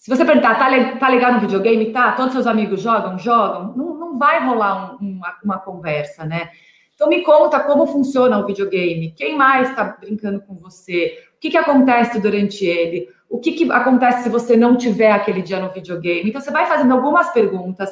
[0.05, 1.91] se você perguntar, tá, tá legal no videogame?
[1.91, 2.13] Tá?
[2.13, 3.19] Todos seus amigos jogam?
[3.19, 3.75] Jogam?
[3.75, 6.51] Não, não vai rolar um, uma, uma conversa, né?
[6.95, 11.49] Então me conta como funciona o videogame, quem mais está brincando com você, o que,
[11.49, 15.73] que acontece durante ele, o que, que acontece se você não tiver aquele dia no
[15.73, 16.29] videogame.
[16.29, 17.91] Então você vai fazendo algumas perguntas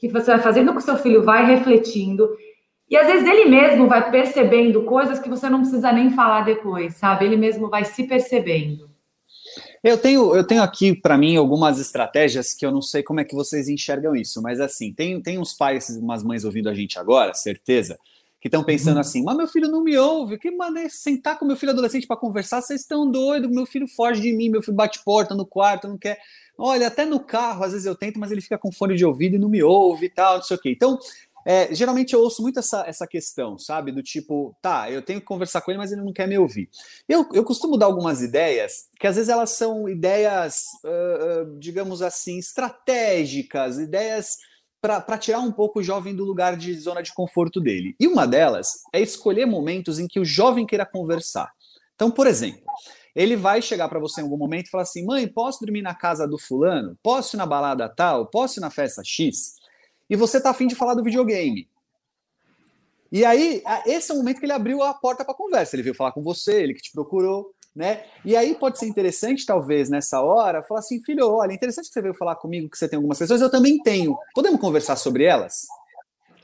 [0.00, 2.28] que você vai fazendo com o seu filho, vai refletindo,
[2.90, 6.96] e às vezes ele mesmo vai percebendo coisas que você não precisa nem falar depois,
[6.96, 7.24] sabe?
[7.24, 8.91] Ele mesmo vai se percebendo.
[9.82, 13.24] Eu tenho, eu tenho aqui para mim algumas estratégias que eu não sei como é
[13.24, 17.00] que vocês enxergam isso, mas assim, tem, tem uns pais, umas mães ouvindo a gente
[17.00, 17.98] agora, certeza,
[18.40, 19.00] que estão pensando uhum.
[19.00, 22.16] assim: mas meu filho não me ouve, que mandei sentar com meu filho adolescente para
[22.16, 25.88] conversar, vocês estão doidos, meu filho foge de mim, meu filho bate porta no quarto,
[25.88, 26.18] não quer.
[26.56, 29.34] Olha, até no carro, às vezes eu tento, mas ele fica com fone de ouvido
[29.34, 30.70] e não me ouve e tal, não sei o quê.
[30.70, 30.96] Então,
[31.44, 33.92] é, geralmente eu ouço muito essa, essa questão, sabe?
[33.92, 36.68] Do tipo, tá, eu tenho que conversar com ele, mas ele não quer me ouvir.
[37.08, 42.38] Eu, eu costumo dar algumas ideias, que às vezes elas são ideias, uh, digamos assim,
[42.38, 44.36] estratégicas, ideias
[44.80, 47.94] para tirar um pouco o jovem do lugar de zona de conforto dele.
[48.00, 51.52] E uma delas é escolher momentos em que o jovem queira conversar.
[51.94, 52.62] Então, por exemplo,
[53.14, 55.94] ele vai chegar para você em algum momento e falar assim: mãe, posso dormir na
[55.94, 56.98] casa do fulano?
[57.00, 58.26] Posso ir na balada tal?
[58.26, 59.61] Posso ir na festa X?
[60.12, 61.66] E você tá afim de falar do videogame.
[63.10, 65.74] E aí, esse é o momento que ele abriu a porta para conversa.
[65.74, 68.04] Ele veio falar com você, ele que te procurou, né?
[68.22, 72.02] E aí pode ser interessante, talvez, nessa hora, falar assim, filho, olha, interessante que você
[72.02, 74.14] veio falar comigo, que você tem algumas questões, eu também tenho.
[74.34, 75.66] Podemos conversar sobre elas?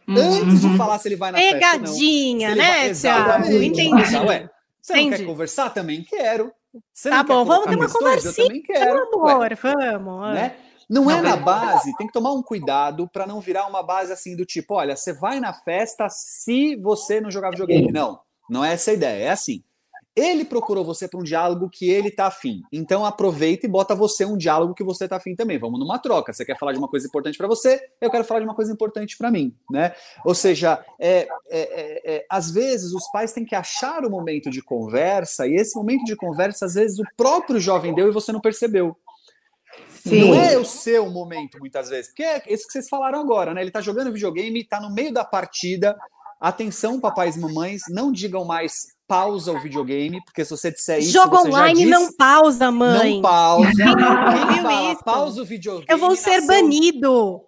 [0.09, 0.17] Uhum.
[0.17, 3.53] Antes de falar se ele vai na Pegadinha, festa, né, Tiago?
[3.53, 4.17] Entendi.
[4.17, 4.51] Ué,
[4.81, 5.11] você Entendi.
[5.11, 5.75] não quer conversar?
[5.75, 6.51] Também quero.
[6.91, 9.15] Você tá bom, vamos ter uma conversinha, também quero.
[9.15, 10.35] amor, Ué, vamos.
[10.35, 10.57] Né?
[10.89, 14.35] Não é na base, tem que tomar um cuidado para não virar uma base assim
[14.35, 17.93] do tipo, olha, você vai na festa se você não jogar videogame.
[17.93, 19.25] Não, não é essa a ideia.
[19.25, 19.63] É assim.
[20.17, 22.63] Ele procurou você para um diálogo que ele tá afim.
[22.73, 25.59] Então aproveita e bota você um diálogo que você tá afim também.
[25.59, 26.33] Vamos numa troca.
[26.33, 28.73] Você quer falar de uma coisa importante para você, eu quero falar de uma coisa
[28.73, 29.95] importante para mim, né?
[30.25, 34.51] Ou seja, é, é, é, é, às vezes os pais têm que achar o momento
[34.51, 38.33] de conversa e esse momento de conversa às vezes o próprio jovem deu e você
[38.33, 38.97] não percebeu.
[40.03, 40.29] Sim.
[40.29, 42.09] Não é o seu momento, muitas vezes.
[42.09, 43.63] Porque é isso que vocês falaram agora, né?
[43.63, 45.97] Ele tá jogando videogame, tá no meio da partida.
[46.41, 51.13] Atenção, papais e mamães, não digam mais pausa o videogame, porque se você disser isso.
[51.13, 53.15] Jogo online disse, não pausa, mãe.
[53.17, 53.73] Não pausa.
[53.73, 55.87] Quem fala pausa o videogame.
[55.89, 57.43] Eu vou ser banido.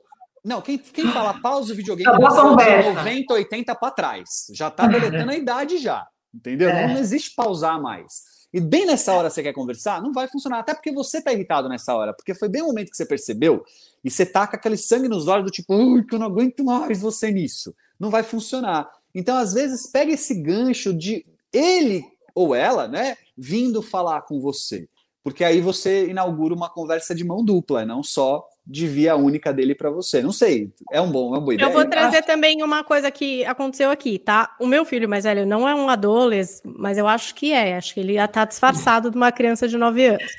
[0.44, 4.28] Não, quem, quem fala pausa o videogame nasceu de 90, 80 para trás.
[4.52, 6.06] Já tá deletando a idade já.
[6.34, 6.70] Entendeu?
[6.70, 6.86] É.
[6.86, 10.58] Não, não existe pausar mais e bem nessa hora você quer conversar, não vai funcionar.
[10.58, 13.64] Até porque você tá irritado nessa hora, porque foi bem o momento que você percebeu
[14.02, 16.64] e você tá com aquele sangue nos olhos do tipo, ui, que eu não aguento
[16.64, 17.74] mais você nisso.
[17.98, 18.90] Não vai funcionar.
[19.14, 24.88] Então, às vezes, pega esse gancho de ele ou ela, né, vindo falar com você.
[25.22, 29.74] Porque aí você inaugura uma conversa de mão dupla, não só de via única dele
[29.74, 30.22] para você.
[30.22, 31.68] Não sei, é um bom, é uma boa ideia.
[31.68, 32.22] Eu vou trazer ah.
[32.22, 34.54] também uma coisa que aconteceu aqui, tá?
[34.60, 37.76] O meu filho mais velho não é um adolescente, mas eu acho que é.
[37.76, 40.32] Acho que ele já tá disfarçado de uma criança de 9 anos.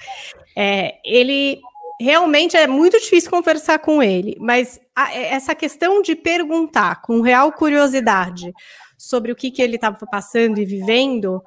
[0.56, 1.60] É, ele
[2.00, 7.52] realmente é muito difícil conversar com ele, mas a, essa questão de perguntar com real
[7.52, 8.54] curiosidade
[8.98, 11.44] sobre o que, que ele estava passando e vivendo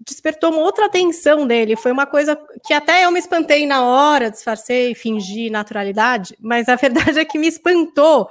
[0.00, 1.76] despertou uma outra atenção dele.
[1.76, 6.76] Foi uma coisa que até eu me espantei na hora, disfarcei, fingi naturalidade, mas a
[6.76, 8.28] verdade é que me espantou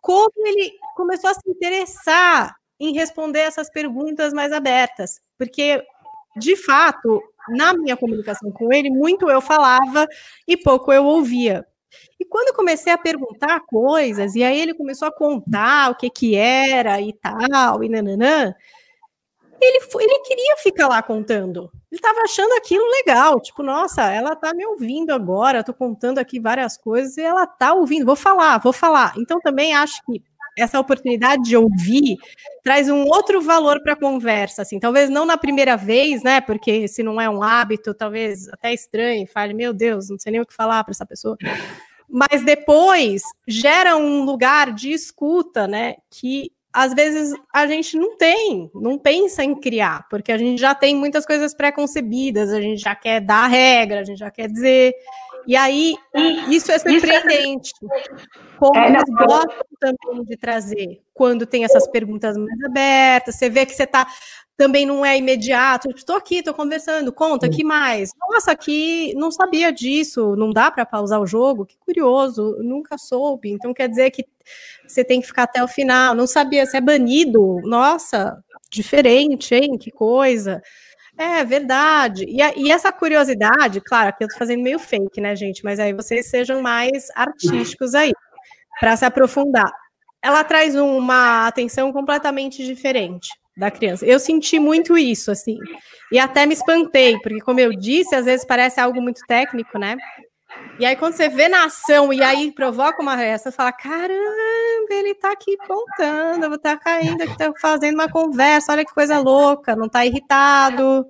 [0.00, 5.82] como ele começou a se interessar em responder essas perguntas mais abertas, porque
[6.36, 10.06] de fato, na minha comunicação com ele, muito eu falava
[10.46, 11.66] e pouco eu ouvia.
[12.20, 16.10] E quando eu comecei a perguntar coisas, e aí ele começou a contar o que
[16.10, 18.54] que era e tal, e nananã,
[19.60, 21.70] ele, ele queria ficar lá contando.
[21.90, 26.38] Ele estava achando aquilo legal, tipo, nossa, ela está me ouvindo agora, estou contando aqui
[26.40, 29.14] várias coisas e ela está ouvindo, vou falar, vou falar.
[29.16, 30.22] Então também acho que
[30.56, 32.16] essa oportunidade de ouvir
[32.64, 36.40] traz um outro valor para a conversa, assim, talvez não na primeira vez, né?
[36.40, 40.40] Porque se não é um hábito, talvez até estranho, fale, meu Deus, não sei nem
[40.40, 41.36] o que falar para essa pessoa.
[42.08, 45.96] Mas depois gera um lugar de escuta, né?
[46.10, 50.74] Que às vezes a gente não tem, não pensa em criar, porque a gente já
[50.74, 54.94] tem muitas coisas pré-concebidas, a gente já quer dar regra, a gente já quer dizer.
[55.46, 55.94] E aí,
[56.50, 57.72] isso é surpreendente.
[58.58, 63.64] Como é, eles gostam também de trazer, quando tem essas perguntas mais abertas, você vê
[63.64, 64.06] que você está
[64.56, 65.90] também não é imediato.
[65.90, 68.10] Estou aqui, estou conversando, conta, que mais?
[68.30, 71.66] Nossa, aqui não sabia disso, não dá para pausar o jogo?
[71.66, 73.50] Que curioso, nunca soube.
[73.50, 74.24] Então quer dizer que
[74.86, 76.14] você tem que ficar até o final.
[76.14, 77.60] Não sabia, se é banido.
[77.64, 79.76] Nossa, diferente, hein?
[79.76, 80.62] Que coisa.
[81.18, 82.24] É verdade.
[82.28, 85.64] E, a, e essa curiosidade, claro, aqui eu estou fazendo meio fake, né, gente?
[85.64, 88.12] Mas aí vocês sejam mais artísticos aí,
[88.80, 89.70] para se aprofundar.
[90.22, 94.04] Ela traz uma atenção completamente diferente da criança.
[94.04, 95.56] Eu senti muito isso, assim.
[96.12, 99.96] E até me espantei, porque, como eu disse, às vezes parece algo muito técnico, né?
[100.78, 104.90] E aí, quando você vê na ação e aí provoca uma reação, você fala: caramba,
[104.90, 109.74] ele tá aqui contando, tá caindo aqui, tá fazendo uma conversa, olha que coisa louca,
[109.74, 111.06] não tá irritado.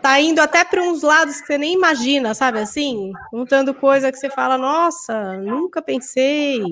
[0.00, 3.10] Tá indo até para uns lados que você nem imagina, sabe assim?
[3.30, 6.62] Contando coisa que você fala, nossa, nunca pensei.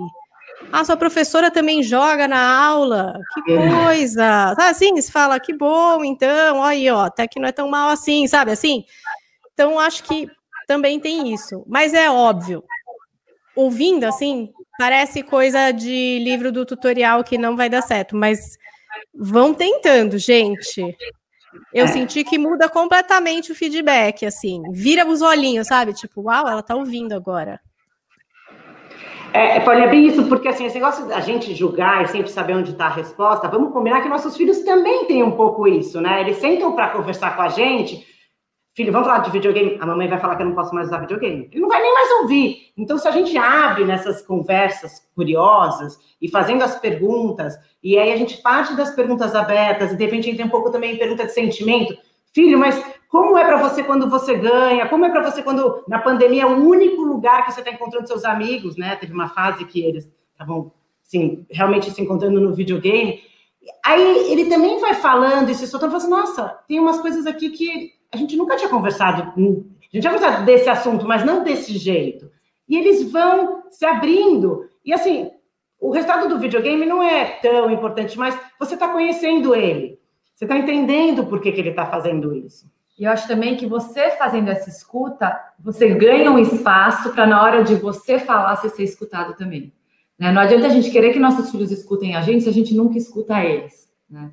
[0.71, 3.19] Ah, sua professora também joga na aula.
[3.45, 3.85] Que é.
[3.85, 4.55] coisa.
[4.55, 7.89] Tá assim, se fala, que bom, então, aí, ó, até que não é tão mal
[7.89, 8.85] assim, sabe assim?
[9.55, 10.29] Então, acho que
[10.67, 11.65] também tem isso.
[11.67, 12.63] Mas é óbvio.
[13.55, 18.57] Ouvindo, assim, parece coisa de livro do tutorial que não vai dar certo, mas
[19.15, 20.83] vão tentando, gente.
[21.73, 24.63] Eu senti que muda completamente o feedback, assim.
[24.73, 25.93] Vira os olhinhos, sabe?
[25.93, 27.61] Tipo, uau, ela tá ouvindo agora.
[29.35, 32.73] É, é bem isso, porque assim, esse negócio da gente julgar e sempre saber onde
[32.73, 36.21] está a resposta, vamos combinar que nossos filhos também têm um pouco isso, né?
[36.21, 38.07] Eles sentam para conversar com a gente.
[38.75, 39.77] Filho, vamos falar de videogame?
[39.83, 41.47] A mamãe vai falar que eu não posso mais usar videogame.
[41.53, 42.73] Ele não vai nem mais ouvir.
[42.75, 48.17] Então, se a gente abre nessas conversas curiosas e fazendo as perguntas, e aí a
[48.17, 51.33] gente parte das perguntas abertas, e de repente entra um pouco também em pergunta de
[51.33, 51.95] sentimento.
[52.33, 54.89] Filho, mas como é para você quando você ganha?
[54.89, 58.09] Como é para você quando na pandemia é o único lugar que você está encontrando
[58.09, 58.97] seus amigos, né?
[58.97, 60.73] Teve uma fase que eles estavam,
[61.07, 63.21] assim, realmente se encontrando no videogame.
[63.85, 67.51] Aí ele também vai falando e se soltando, falando assim, nossa, tem umas coisas aqui
[67.51, 71.79] que a gente nunca tinha conversado, a gente já conversado desse assunto, mas não desse
[71.79, 72.31] jeito.
[72.69, 74.69] E eles vão se abrindo.
[74.85, 75.31] E assim,
[75.81, 79.99] o resultado do videogame não é tão importante, mas você está conhecendo ele.
[80.35, 82.71] Você está entendendo por que, que ele está fazendo isso.
[82.99, 87.43] E eu acho também que você fazendo essa escuta, você ganha um espaço para na
[87.43, 89.73] hora de você falar, você ser escutado também.
[90.19, 90.31] Né?
[90.31, 92.99] Não adianta a gente querer que nossos filhos escutem a gente se a gente nunca
[92.99, 93.91] escuta eles.
[94.09, 94.31] Né?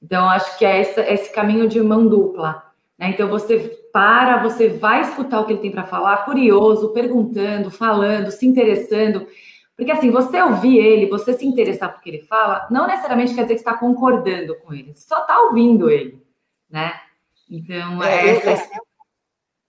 [0.00, 2.71] Então, acho que é esse caminho de mão dupla.
[2.98, 3.10] Né?
[3.10, 3.58] Então, você
[3.92, 9.26] para, você vai escutar o que ele tem para falar, curioso, perguntando, falando, se interessando.
[9.76, 13.42] Porque, assim, você ouvir ele, você se interessar por que ele fala, não necessariamente quer
[13.42, 16.22] dizer que está concordando com ele, só está ouvindo ele,
[16.70, 16.94] né?
[17.50, 18.64] Então, é, é essa...
[18.74, 18.82] eu,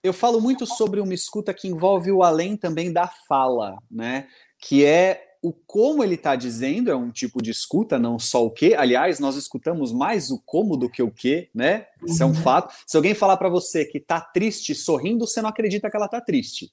[0.04, 4.28] eu falo muito sobre uma escuta que envolve o além também da fala, né?
[4.58, 8.50] Que é o como ele está dizendo, é um tipo de escuta, não só o
[8.50, 8.74] que.
[8.74, 11.86] Aliás, nós escutamos mais o como do que o que, né?
[12.02, 12.34] Isso é um uhum.
[12.34, 12.74] fato.
[12.86, 16.18] Se alguém falar para você que está triste sorrindo, você não acredita que ela está
[16.18, 16.72] triste.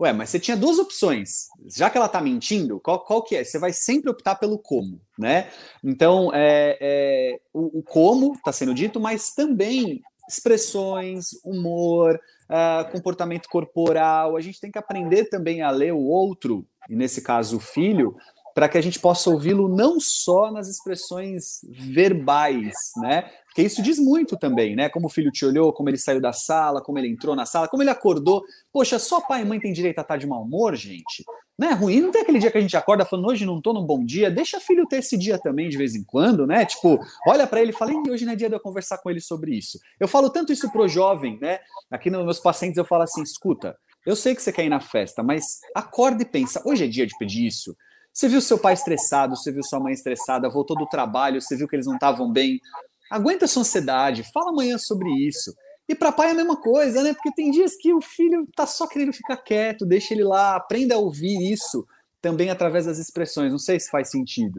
[0.00, 1.48] Ué, mas você tinha duas opções.
[1.66, 3.42] Já que ela está mentindo, qual, qual que é?
[3.42, 5.50] Você vai sempre optar pelo como, né?
[5.82, 13.48] Então, é, é o, o como está sendo dito, mas também expressões, humor, uh, comportamento
[13.48, 14.36] corporal.
[14.36, 18.16] A gente tem que aprender também a ler o outro, e nesse caso o filho,
[18.54, 23.30] para que a gente possa ouvi-lo não só nas expressões verbais, né?
[23.54, 24.88] Porque isso diz muito também, né?
[24.88, 27.68] Como o filho te olhou, como ele saiu da sala, como ele entrou na sala,
[27.68, 28.42] como ele acordou.
[28.72, 31.24] Poxa, só pai e mãe têm direito a estar de mau humor, gente?
[31.56, 32.00] Não é ruim?
[32.00, 34.28] Não tem aquele dia que a gente acorda falando, hoje não tô num bom dia,
[34.28, 36.66] deixa filho ter esse dia também de vez em quando, né?
[36.66, 39.20] Tipo, olha para ele e fala, hoje não é dia de eu conversar com ele
[39.20, 39.78] sobre isso.
[40.00, 41.60] Eu falo tanto isso pro jovem, né?
[41.92, 44.80] Aqui nos meus pacientes eu falo assim, escuta, eu sei que você quer ir na
[44.80, 47.76] festa, mas acorda e pensa, hoje é dia de pedir isso?
[48.12, 51.68] Você viu seu pai estressado, você viu sua mãe estressada, voltou do trabalho, você viu
[51.68, 52.60] que eles não estavam bem.
[53.10, 55.54] Aguenta sua ansiedade, fala amanhã sobre isso.
[55.88, 57.12] E para pai é a mesma coisa, né?
[57.12, 60.94] Porque tem dias que o filho tá só querendo ficar quieto, deixa ele lá, aprenda
[60.94, 61.86] a ouvir isso
[62.22, 63.52] também através das expressões.
[63.52, 64.58] Não sei se faz sentido.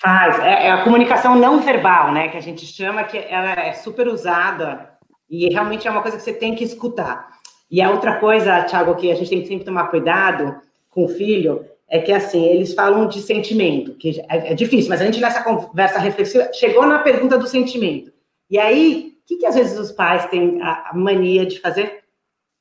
[0.00, 0.38] Faz.
[0.38, 2.28] É, é a comunicação não verbal, né?
[2.28, 4.96] Que a gente chama que ela é super usada
[5.28, 7.28] e realmente é uma coisa que você tem que escutar.
[7.68, 11.08] E a outra coisa, Thiago, que a gente tem que sempre tomar cuidado com o
[11.08, 15.20] filho é que assim, eles falam de sentimento, que é, é, difícil, mas a gente
[15.20, 18.12] nessa conversa reflexiva chegou na pergunta do sentimento.
[18.50, 22.04] E aí, o que, que às vezes os pais têm a, a mania de fazer?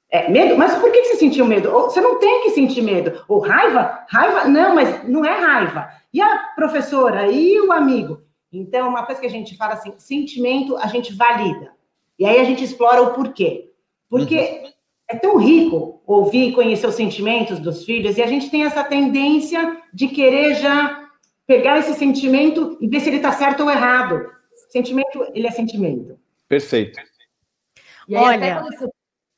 [0.09, 0.55] É, medo?
[0.55, 1.73] Mas por que, você sentiu medo?
[1.73, 3.23] Ou, você não tem que sentir medo.
[3.27, 4.05] Ou raiva?
[4.07, 4.45] Raiva?
[4.45, 5.89] Não, mas não é raiva.
[6.13, 7.27] E a professora?
[7.31, 8.21] E o amigo?
[8.51, 11.71] Então, uma coisa que a gente fala assim, sentimento a gente valida.
[12.17, 13.71] E aí a gente explora o porquê.
[14.07, 14.74] Porque uhum
[15.07, 18.83] é tão rico ouvir e conhecer os sentimentos dos filhos, e a gente tem essa
[18.83, 21.09] tendência de querer já
[21.47, 24.29] pegar esse sentimento e ver se ele está certo ou errado.
[24.69, 26.17] Sentimento, ele é sentimento.
[26.47, 26.99] Perfeito.
[26.99, 28.63] Aí, Olha.
[28.63, 28.89] Você...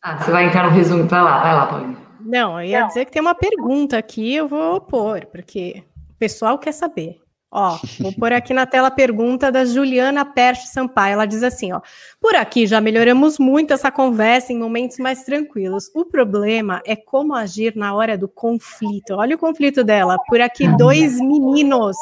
[0.01, 2.08] Ah, você vai entrar no resumo, vai lá, vai lá, Paulinho.
[2.21, 2.88] Não, eu ia Não.
[2.88, 7.19] dizer que tem uma pergunta aqui, eu vou pôr, porque o pessoal quer saber.
[7.60, 11.13] Ó, vou pôr aqui na tela a pergunta da Juliana Perche Sampaio.
[11.13, 11.82] Ela diz assim: ó,
[12.22, 15.89] por aqui já melhoramos muito essa conversa em momentos mais tranquilos.
[15.96, 19.15] O problema é como agir na hora do conflito.
[19.15, 20.20] Olha o conflito dela.
[20.28, 21.98] Por aqui, dois meninos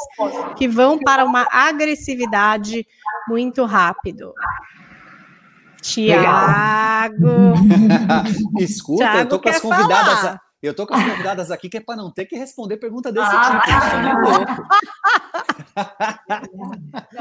[0.58, 2.86] que vão para uma agressividade
[3.26, 4.34] muito rápido.
[5.80, 7.54] Tiago.
[8.60, 10.18] Escuta, Thiago eu tô com as convidadas.
[10.18, 10.45] Falar.
[10.62, 13.28] Eu tô com as convidadas aqui que é para não ter que responder pergunta desse
[13.30, 13.76] ah, tipo.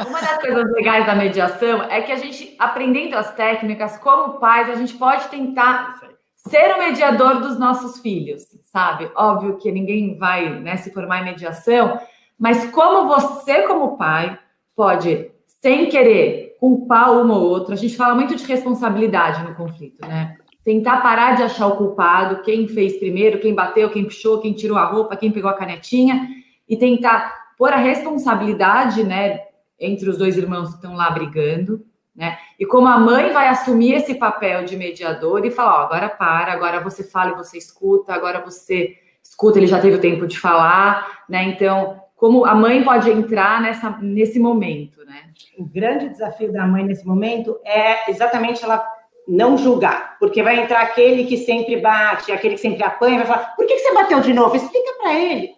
[0.08, 4.69] Uma das coisas legais da mediação é que a gente, aprendendo as técnicas, como pais,
[4.69, 6.00] a gente pode tentar
[6.36, 9.12] ser o mediador dos nossos filhos, sabe?
[9.15, 12.00] Óbvio que ninguém vai né, se formar em mediação,
[12.39, 14.39] mas como você, como pai,
[14.76, 20.06] pode, sem querer, culpar uma ou outra, a gente fala muito de responsabilidade no conflito,
[20.08, 20.38] né?
[20.65, 24.80] Tentar parar de achar o culpado, quem fez primeiro, quem bateu, quem puxou, quem tirou
[24.80, 26.28] a roupa, quem pegou a canetinha,
[26.67, 29.41] e tentar pôr a responsabilidade, né,
[29.80, 32.38] entre os dois irmãos que estão lá brigando, né?
[32.60, 36.54] E como a mãe vai assumir esse papel de mediador e falar, ó, agora para,
[36.54, 40.39] agora você fala e você escuta, agora você escuta, ele já teve o tempo de
[40.39, 41.43] falar, né?
[41.43, 45.30] Então, como a mãe pode entrar nessa, nesse momento, né?
[45.60, 48.94] O grande desafio da mãe nesse momento é exatamente ela
[49.27, 53.55] não julgar, porque vai entrar aquele que sempre bate, aquele que sempre apanha, vai falar:
[53.55, 54.55] por que você bateu de novo?
[54.55, 55.53] Explica para ele.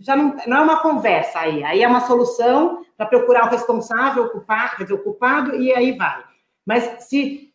[0.00, 4.24] Já não, não é uma conversa aí, aí é uma solução para procurar o responsável,
[4.24, 6.22] o culpado, quer dizer, o culpado, e aí vai.
[6.66, 7.52] Mas se,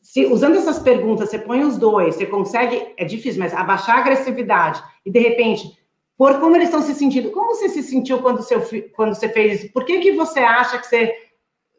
[0.00, 4.00] se usando essas perguntas, você põe os dois, você consegue, é difícil, mas abaixar a
[4.00, 5.84] agressividade e de repente
[6.16, 7.30] por como eles estão se sentindo.
[7.30, 8.62] Como você se sentiu quando, seu,
[8.94, 9.72] quando você fez isso?
[9.72, 11.12] Por que, que você acha que você,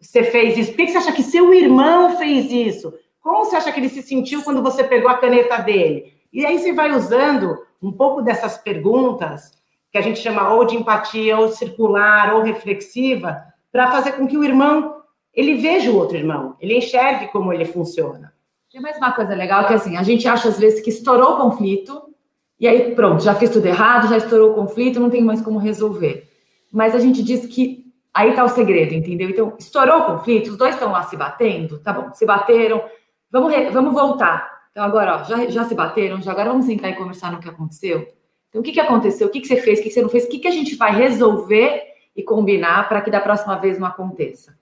[0.02, 0.72] você fez isso?
[0.72, 2.94] Por que, que você acha que seu irmão fez isso?
[3.26, 6.14] Como você acha que ele se sentiu quando você pegou a caneta dele?
[6.32, 9.52] E aí você vai usando um pouco dessas perguntas,
[9.92, 14.38] que a gente chama ou de empatia, ou circular, ou reflexiva, para fazer com que
[14.38, 15.02] o irmão
[15.34, 18.32] ele veja o outro irmão, ele enxergue como ele funciona.
[18.72, 21.38] Tem mais uma coisa legal que assim, a gente acha às vezes que estourou o
[21.38, 22.14] conflito,
[22.60, 25.58] e aí pronto, já fiz tudo errado, já estourou o conflito, não tem mais como
[25.58, 26.30] resolver.
[26.72, 29.32] Mas a gente diz que aí está o segredo, entendeu?
[29.32, 32.84] Então, estourou o conflito, os dois estão lá se batendo, tá bom, se bateram,
[33.32, 34.56] Vamos, re, vamos voltar.
[34.72, 37.50] Então, agora, ó, já, já se bateram, já agora vamos sentar e conversar no que
[37.50, 38.08] aconteceu.
[38.50, 39.28] Então, o que, que aconteceu?
[39.28, 39.80] O que, que você fez?
[39.80, 40.26] O que, que você não fez?
[40.26, 41.82] O que, que a gente vai resolver
[42.16, 44.58] e combinar para que da próxima vez não aconteça?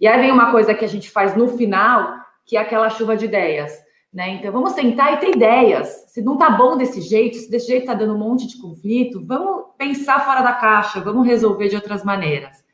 [0.00, 2.14] E aí vem uma coisa que a gente faz no final,
[2.46, 3.72] que é aquela chuva de ideias.
[4.12, 4.30] Né?
[4.30, 6.06] Então, vamos sentar e ter ideias.
[6.08, 9.24] Se não tá bom desse jeito, se desse jeito tá dando um monte de conflito,
[9.24, 12.64] vamos pensar fora da caixa, vamos resolver de outras maneiras.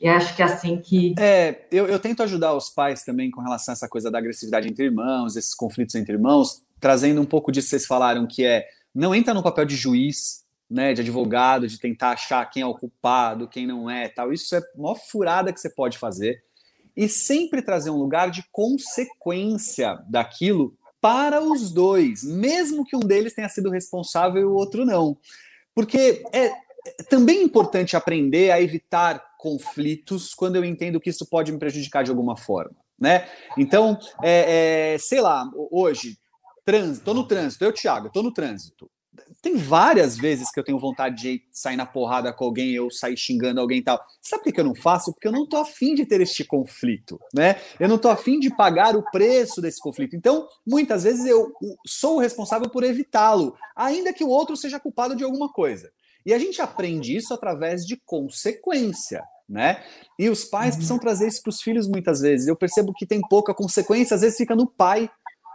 [0.00, 1.14] E acho que é assim que.
[1.18, 4.68] É, eu, eu tento ajudar os pais também com relação a essa coisa da agressividade
[4.68, 8.66] entre irmãos, esses conflitos entre irmãos, trazendo um pouco disso que vocês falaram, que é
[8.94, 12.74] não entra no papel de juiz, né, de advogado, de tentar achar quem é o
[12.74, 14.32] culpado, quem não é, tal.
[14.32, 16.42] Isso é a maior furada que você pode fazer.
[16.96, 23.34] E sempre trazer um lugar de consequência daquilo para os dois, mesmo que um deles
[23.34, 25.16] tenha sido responsável e o outro não.
[25.74, 26.52] Porque é,
[27.10, 32.02] também é importante aprender a evitar conflitos quando eu entendo que isso pode me prejudicar
[32.02, 33.28] de alguma forma, né?
[33.58, 36.16] Então, é, é, sei lá, hoje,
[36.64, 38.90] trânsito, tô no trânsito, eu, Thiago, tô no trânsito.
[39.42, 43.18] Tem várias vezes que eu tenho vontade de sair na porrada com alguém, eu sair
[43.18, 44.02] xingando alguém e tal.
[44.22, 45.12] Sabe por que eu não faço?
[45.12, 47.60] Porque eu não tô afim de ter este conflito, né?
[47.78, 50.16] Eu não tô afim de pagar o preço desse conflito.
[50.16, 51.52] Então, muitas vezes eu
[51.86, 55.92] sou o responsável por evitá-lo, ainda que o outro seja culpado de alguma coisa.
[56.26, 59.82] E a gente aprende isso através de consequência, né?
[60.18, 60.76] E os pais uhum.
[60.76, 62.46] precisam trazer isso para os filhos muitas vezes.
[62.46, 65.10] Eu percebo que tem pouca consequência, às vezes fica no pai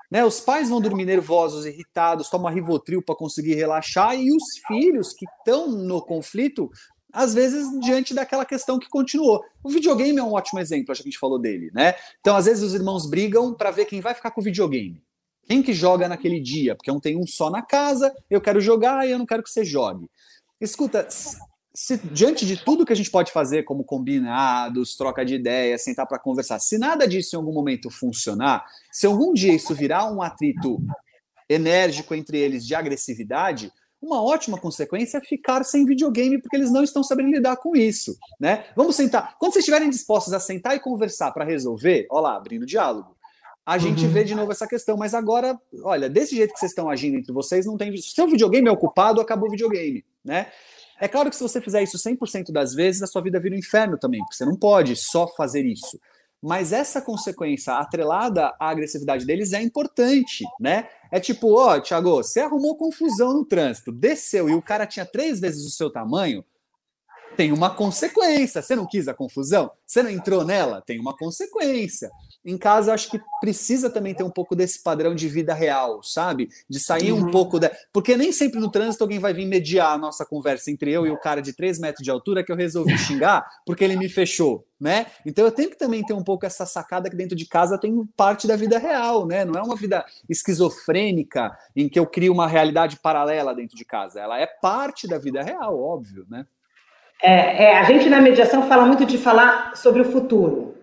[0.09, 0.25] né?
[0.25, 5.25] Os pais vão dormir nervosos, irritados, tomam Rivotril para conseguir relaxar, e os filhos que
[5.25, 6.69] estão no conflito,
[7.13, 9.43] às vezes, diante daquela questão que continuou.
[9.63, 11.93] O videogame é um ótimo exemplo, acho que a gente falou dele, né?
[12.19, 15.01] Então, às vezes, os irmãos brigam para ver quem vai ficar com o videogame.
[15.45, 16.75] Quem que joga naquele dia?
[16.75, 19.49] Porque um tem um só na casa, eu quero jogar e eu não quero que
[19.49, 20.07] você jogue.
[20.61, 21.07] Escuta,
[21.73, 26.07] se diante de tudo que a gente pode fazer, como combinados, troca de ideias, sentar
[26.07, 30.21] para conversar, se nada disso em algum momento funcionar, se algum dia isso virar um
[30.21, 30.81] atrito
[31.47, 36.83] enérgico entre eles de agressividade, uma ótima consequência é ficar sem videogame porque eles não
[36.83, 38.65] estão sabendo lidar com isso, né?
[38.75, 39.35] Vamos sentar.
[39.37, 43.17] Quando vocês estiverem dispostos a sentar e conversar para resolver, ó lá, abrindo diálogo.
[43.65, 44.11] A gente uhum.
[44.11, 47.31] vê de novo essa questão, mas agora, olha, desse jeito que vocês estão agindo entre
[47.31, 47.95] vocês, não tem.
[47.97, 50.47] Se o videogame é ocupado, acabou o videogame, né?
[50.99, 53.59] É claro que se você fizer isso 100% das vezes, a sua vida vira um
[53.59, 55.99] inferno também, porque você não pode só fazer isso.
[56.41, 60.87] Mas essa consequência atrelada à agressividade deles é importante, né?
[61.11, 65.05] É tipo, ó, oh, Thiago, você arrumou confusão no trânsito, desceu e o cara tinha
[65.05, 66.43] três vezes o seu tamanho,
[67.39, 68.61] tem uma consequência.
[68.61, 69.71] Você não quis a confusão?
[69.85, 70.83] Você não entrou nela?
[70.85, 72.11] Tem uma consequência
[72.43, 76.49] em casa, acho que precisa também ter um pouco desse padrão de vida real, sabe?
[76.69, 77.27] De sair uhum.
[77.27, 77.71] um pouco da.
[77.93, 81.11] Porque nem sempre no trânsito alguém vai vir mediar a nossa conversa entre eu e
[81.11, 84.65] o cara de 3 metros de altura que eu resolvi xingar porque ele me fechou,
[84.77, 85.05] né?
[85.25, 88.05] Então eu tenho que também ter um pouco essa sacada que dentro de casa tem
[88.17, 89.45] parte da vida real, né?
[89.45, 94.19] Não é uma vida esquizofrênica em que eu crio uma realidade paralela dentro de casa.
[94.19, 96.45] Ela é parte da vida real, óbvio, né?
[97.21, 100.75] É, é, a gente na mediação fala muito de falar sobre o futuro.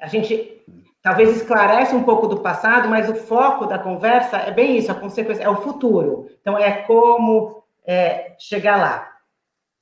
[0.00, 0.62] A gente
[1.02, 4.94] talvez esclarece um pouco do passado, mas o foco da conversa é bem isso, a
[4.94, 6.26] consequência é o futuro.
[6.40, 9.08] Então é como é, chegar lá.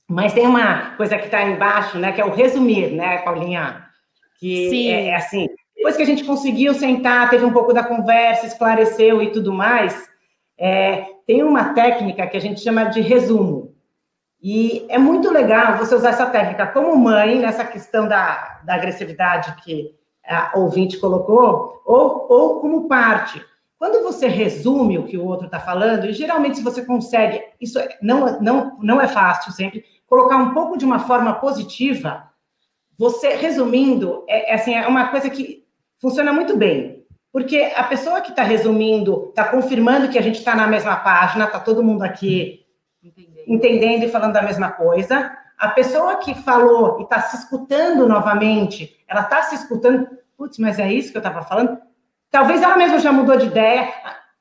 [0.09, 3.85] Mas tem uma coisa que está embaixo, né, que é o resumir, né, Paulinha?
[4.39, 4.89] Que Sim.
[4.89, 9.21] é, é assim, depois que a gente conseguiu sentar, teve um pouco da conversa, esclareceu
[9.21, 10.09] e tudo mais,
[10.57, 13.75] é, tem uma técnica que a gente chama de resumo.
[14.41, 19.55] E é muito legal você usar essa técnica como mãe, nessa questão da, da agressividade
[19.63, 23.43] que a ouvinte colocou, ou, ou como parte.
[23.79, 27.79] Quando você resume o que o outro está falando, e geralmente se você consegue, isso
[27.79, 32.27] é, não, não, não é fácil sempre, colocar um pouco de uma forma positiva,
[32.97, 35.63] você resumindo, é, é assim, é uma coisa que
[35.99, 37.05] funciona muito bem.
[37.31, 41.45] Porque a pessoa que está resumindo, está confirmando que a gente está na mesma página,
[41.45, 42.65] está todo mundo aqui
[43.47, 44.03] entendendo.
[44.03, 45.31] e falando a mesma coisa.
[45.57, 50.77] A pessoa que falou e está se escutando novamente, ela está se escutando, putz, mas
[50.77, 51.79] é isso que eu estava falando?
[52.29, 53.91] Talvez ela mesma já mudou de ideia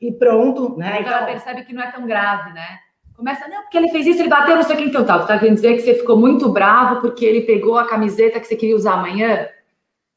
[0.01, 1.01] e pronto, né?
[1.01, 2.81] Então, ela percebe que não é tão grave, né?
[3.17, 5.21] Começa, não, porque ele fez isso, ele bateu, não sei quem então tal.
[5.21, 8.47] Tu tá querendo dizer que você ficou muito bravo porque ele pegou a camiseta que
[8.47, 9.49] você queria usar amanhã?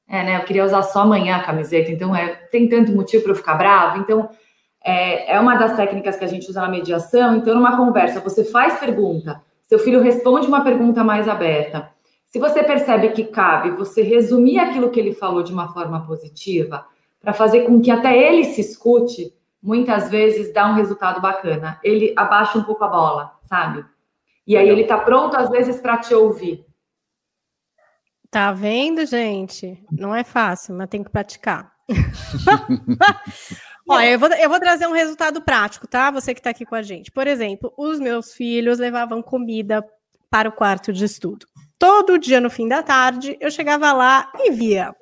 [0.05, 0.37] É, né?
[0.37, 3.53] Eu queria usar só amanhã a camiseta, então é, tem tanto motivo para eu ficar
[3.53, 3.99] bravo.
[3.99, 4.29] Então,
[4.83, 7.35] é, é uma das técnicas que a gente usa na mediação.
[7.35, 11.91] Então, numa conversa, você faz pergunta, seu filho responde uma pergunta mais aberta.
[12.25, 16.85] Se você percebe que cabe você resumir aquilo que ele falou de uma forma positiva,
[17.19, 21.79] para fazer com que até ele se escute, muitas vezes dá um resultado bacana.
[21.83, 23.83] Ele abaixa um pouco a bola, sabe?
[24.47, 26.65] E aí ele está pronto, às vezes, para te ouvir.
[28.31, 29.83] Tá vendo, gente?
[29.91, 31.71] Não é fácil, mas tem que praticar.
[33.89, 36.11] Olha, eu vou, eu vou trazer um resultado prático, tá?
[36.11, 37.11] Você que está aqui com a gente.
[37.11, 39.83] Por exemplo, os meus filhos levavam comida
[40.29, 41.47] para o quarto de estudo.
[41.79, 44.93] Todo dia no fim da tarde, eu chegava lá e via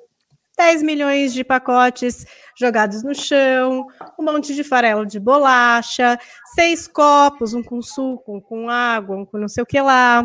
[0.57, 2.25] 10 milhões de pacotes
[2.57, 3.85] jogados no chão,
[4.17, 6.17] um monte de farelo de bolacha,
[6.55, 10.23] seis copos, um com suco, um com água, um com não sei o que lá.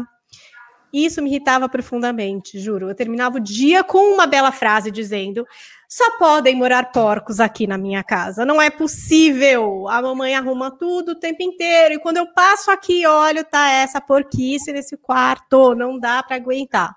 [0.93, 2.91] Isso me irritava profundamente, juro.
[2.91, 5.47] Eu terminava o dia com uma bela frase dizendo:
[5.89, 8.45] só podem morar porcos aqui na minha casa.
[8.45, 9.89] Não é possível.
[9.89, 11.95] A mamãe arruma tudo o tempo inteiro.
[11.95, 15.75] E quando eu passo aqui, olho, tá essa porquice nesse quarto.
[15.75, 16.95] Não dá para aguentar.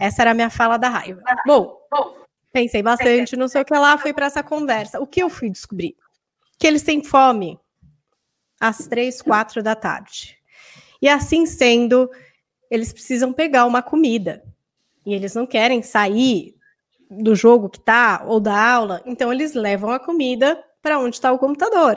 [0.00, 1.22] Essa era a minha fala da raiva.
[1.46, 1.76] Bom,
[2.52, 5.00] pensei bastante, não sei o que lá, fui para essa conversa.
[5.00, 5.96] O que eu fui descobrir?
[6.58, 7.58] Que eles têm fome
[8.60, 10.36] às três, quatro da tarde.
[11.00, 12.10] E assim sendo,
[12.70, 14.42] eles precisam pegar uma comida.
[15.04, 16.54] E eles não querem sair
[17.10, 21.32] do jogo que tá ou da aula, então eles levam a comida para onde está
[21.32, 21.96] o computador.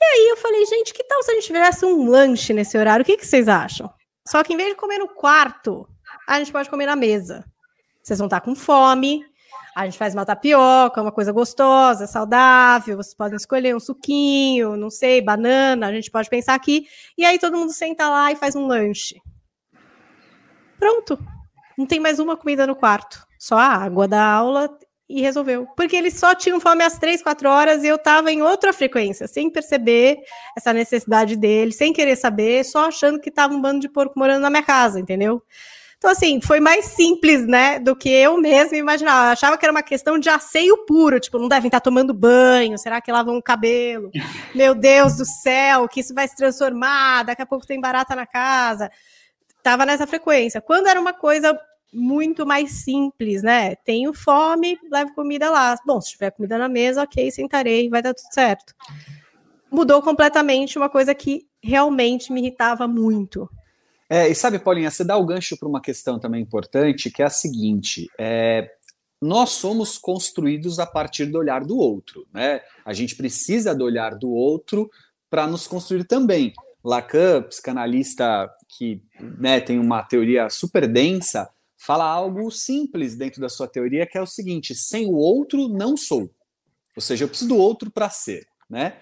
[0.00, 3.02] E aí eu falei, gente, que tal se a gente tivesse um lanche nesse horário?
[3.02, 3.92] O que, que vocês acham?
[4.26, 5.88] Só que em vez de comer no quarto,
[6.26, 7.44] a gente pode comer na mesa.
[8.02, 9.24] Vocês vão estar com fome,
[9.78, 12.96] a gente faz uma tapioca, uma coisa gostosa, saudável.
[12.96, 15.86] Vocês podem escolher um suquinho, não sei, banana.
[15.86, 16.88] A gente pode pensar aqui.
[17.16, 19.22] E aí todo mundo senta lá e faz um lanche.
[20.80, 21.16] Pronto.
[21.78, 23.24] Não tem mais uma comida no quarto.
[23.38, 24.68] Só a água da aula
[25.08, 25.68] e resolveu.
[25.76, 29.28] Porque eles só tinham fome às três, quatro horas e eu estava em outra frequência,
[29.28, 30.18] sem perceber
[30.56, 34.42] essa necessidade deles, sem querer saber, só achando que estava um bando de porco morando
[34.42, 35.40] na minha casa, entendeu?
[35.98, 39.26] Então, assim, foi mais simples, né, do que eu mesma imaginava.
[39.26, 42.78] Eu achava que era uma questão de asseio puro, tipo, não devem estar tomando banho,
[42.78, 44.10] será que lavam o cabelo?
[44.54, 48.26] Meu Deus do céu, que isso vai se transformar, daqui a pouco tem barata na
[48.26, 48.90] casa.
[49.60, 50.60] Tava nessa frequência.
[50.60, 51.58] Quando era uma coisa
[51.92, 53.74] muito mais simples, né?
[53.76, 55.76] Tenho fome, levo comida lá.
[55.84, 58.72] Bom, se tiver comida na mesa, ok, sentarei, vai dar tudo certo.
[59.68, 63.50] Mudou completamente uma coisa que realmente me irritava muito.
[64.10, 67.26] É, e sabe, Paulinha, você dá o gancho para uma questão também importante, que é
[67.26, 68.70] a seguinte: é,
[69.20, 72.62] nós somos construídos a partir do olhar do outro, né?
[72.84, 74.90] A gente precisa do olhar do outro
[75.28, 76.52] para nos construir também.
[76.82, 83.68] Lacan, psicanalista que né, tem uma teoria super densa, fala algo simples dentro da sua
[83.68, 86.30] teoria, que é o seguinte: sem o outro não sou.
[86.96, 88.96] Ou seja, eu preciso do outro para ser, né?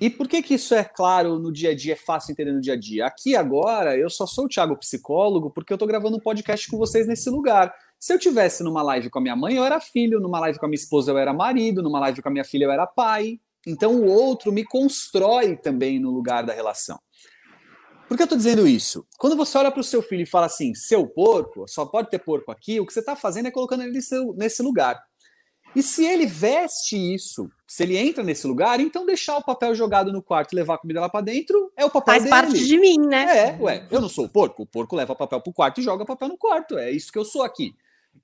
[0.00, 2.60] E por que que isso é claro no dia a dia, é fácil entender no
[2.60, 3.06] dia a dia?
[3.06, 6.78] Aqui agora, eu só sou o Thiago psicólogo porque eu estou gravando um podcast com
[6.78, 7.74] vocês nesse lugar.
[7.98, 10.66] Se eu tivesse numa live com a minha mãe, eu era filho, numa live com
[10.66, 13.40] a minha esposa, eu era marido, numa live com a minha filha, eu era pai.
[13.66, 17.00] Então o outro me constrói também no lugar da relação.
[18.06, 19.04] Por que eu estou dizendo isso?
[19.18, 22.20] Quando você olha para o seu filho e fala assim, seu porco, só pode ter
[22.20, 23.98] porco aqui, o que você está fazendo é colocando ele
[24.36, 24.96] nesse lugar.
[25.78, 30.12] E se ele veste isso, se ele entra nesse lugar, então deixar o papel jogado
[30.12, 32.34] no quarto e levar a comida lá para dentro é o papel Faz dele.
[32.34, 33.50] parte de mim, né?
[33.50, 34.64] É, ué, eu não sou o porco.
[34.64, 36.76] O porco leva papel pro quarto e joga papel no quarto.
[36.76, 37.76] É isso que eu sou aqui.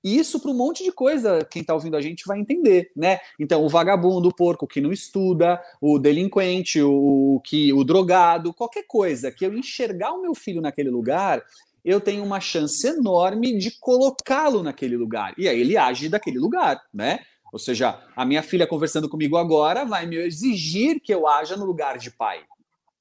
[0.03, 3.21] E isso para um monte de coisa, quem está ouvindo a gente vai entender, né?
[3.39, 8.83] Então, o vagabundo, o porco que não estuda, o delinquente, o, que o drogado, qualquer
[8.85, 11.41] coisa que eu enxergar o meu filho naquele lugar,
[11.85, 15.33] eu tenho uma chance enorme de colocá-lo naquele lugar.
[15.37, 17.21] E aí ele age daquele lugar, né?
[17.55, 21.63] Ou seja, a minha filha conversando comigo agora vai me exigir que eu haja no
[21.63, 22.43] lugar de pai,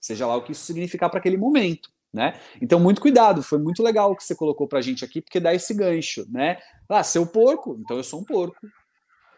[0.01, 1.91] seja lá o que isso significar para aquele momento.
[2.13, 2.39] Né?
[2.63, 5.41] Então, muito cuidado, foi muito legal o que você colocou para a gente aqui, porque
[5.41, 6.59] dá esse gancho, né?
[6.89, 8.65] Ah, seu porco, então eu sou um porco.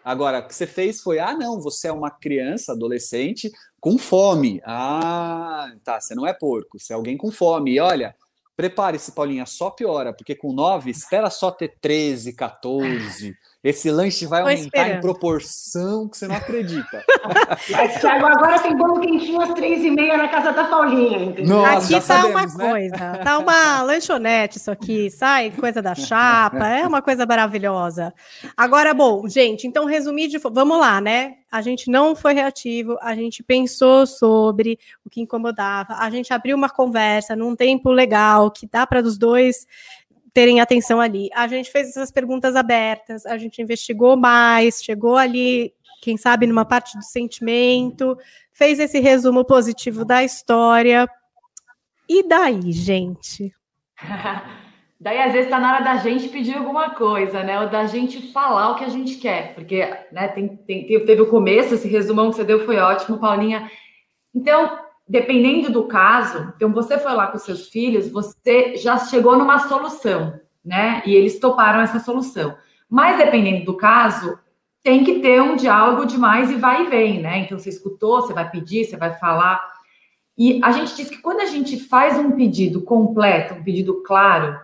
[0.05, 3.51] Agora, o que você fez foi, ah, não, você é uma criança, adolescente,
[3.81, 4.61] com fome.
[4.67, 7.73] Ah, tá, você não é porco, você é alguém com fome.
[7.73, 8.14] E olha,
[8.55, 13.35] prepare-se, Paulinha, só piora, porque com nove, espera só ter 13, 14,
[13.69, 17.05] esse lanche vai aumentar em proporção que você não acredita.
[18.23, 21.57] Agora tem bolo quentinho às três e meia na casa da Paulinha, entendeu?
[21.57, 22.71] Nossa, aqui tá sabemos, uma né?
[22.71, 28.14] coisa, tá uma lanchonete isso aqui, sai coisa da chapa, é uma coisa maravilhosa.
[28.57, 30.39] Agora, bom, gente, então resumir de...
[30.39, 31.35] Vamos lá, né?
[31.51, 36.57] A gente não foi reativo, a gente pensou sobre o que incomodava, a gente abriu
[36.57, 39.67] uma conversa num tempo legal, que dá para os dois
[40.37, 41.30] terem atenção ali.
[41.34, 45.72] A gente fez essas perguntas abertas, a gente investigou mais, chegou ali,
[46.03, 48.18] quem sabe, numa parte do sentimento,
[48.53, 51.09] fez esse resumo positivo da história.
[52.07, 53.51] E daí, gente?
[55.01, 57.59] daí, às vezes, está na hora da gente pedir alguma coisa, né?
[57.62, 61.30] Ou da gente falar o que a gente quer, porque né, tem, tem, teve o
[61.30, 63.70] começo, esse resumão que você deu foi ótimo, Paulinha.
[64.34, 69.61] Então, dependendo do caso, então você foi lá com seus filhos, você já chegou numa
[69.61, 71.02] solução, né?
[71.07, 72.57] E eles toparam essa solução.
[72.88, 74.38] Mas dependendo do caso,
[74.82, 77.38] tem que ter um diálogo de mais e vai e vem, né?
[77.38, 79.61] Então você escutou, você vai pedir, você vai falar.
[80.36, 84.59] E a gente diz que quando a gente faz um pedido completo, um pedido claro,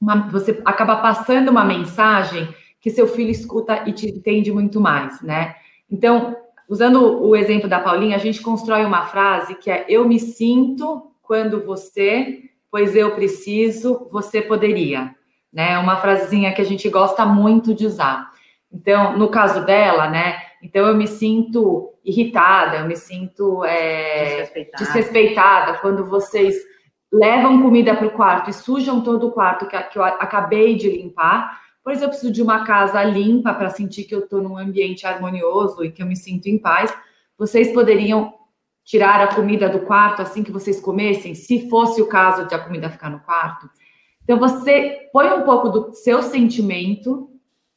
[0.00, 5.20] uma, você acaba passando uma mensagem que seu filho escuta e te entende muito mais,
[5.20, 5.56] né?
[5.90, 6.36] Então,
[6.68, 11.12] Usando o exemplo da Paulinha, a gente constrói uma frase que é: Eu me sinto
[11.22, 15.14] quando você, pois eu preciso, você poderia.
[15.52, 15.72] Né?
[15.72, 18.30] É uma frasezinha que a gente gosta muito de usar.
[18.72, 20.38] Então, no caso dela, né?
[20.62, 24.84] Então, eu me sinto irritada, eu me sinto é, desrespeitada.
[24.84, 26.56] desrespeitada quando vocês
[27.12, 30.90] levam comida para o quarto e sujam todo o quarto que, que eu acabei de
[30.90, 35.06] limpar pois eu preciso de uma casa limpa para sentir que eu estou num ambiente
[35.06, 36.92] harmonioso e que eu me sinto em paz,
[37.38, 38.34] vocês poderiam
[38.84, 42.58] tirar a comida do quarto assim que vocês comessem, se fosse o caso de a
[42.58, 43.70] comida ficar no quarto.
[44.24, 47.30] Então você põe um pouco do seu sentimento,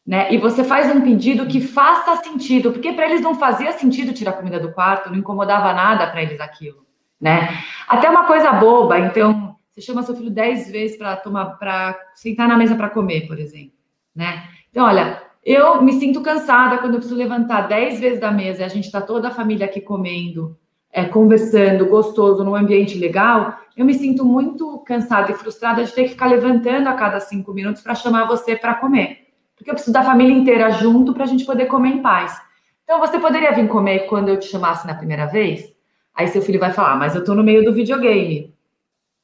[0.04, 0.34] né?
[0.34, 4.32] E você faz um pedido que faça sentido, porque para eles não fazia sentido tirar
[4.32, 6.84] a comida do quarto, não incomodava nada para eles aquilo,
[7.22, 7.60] né?
[7.88, 12.48] Até uma coisa boba, então você chama seu filho dez vezes para tomar, para sentar
[12.48, 13.78] na mesa para comer, por exemplo,
[14.16, 14.44] né?
[14.70, 18.66] Então, olha, eu me sinto cansada quando eu preciso levantar dez vezes da mesa e
[18.66, 20.58] a gente está toda a família aqui comendo,
[20.92, 26.04] é, conversando, gostoso, num ambiente legal, eu me sinto muito cansada e frustrada de ter
[26.04, 29.28] que ficar levantando a cada cinco minutos para chamar você para comer.
[29.56, 32.40] Porque eu preciso da família inteira junto para a gente poder comer em paz.
[32.84, 35.72] Então, você poderia vir comer quando eu te chamasse na primeira vez?
[36.16, 38.54] Aí seu filho vai falar, ah, mas eu estou no meio do videogame.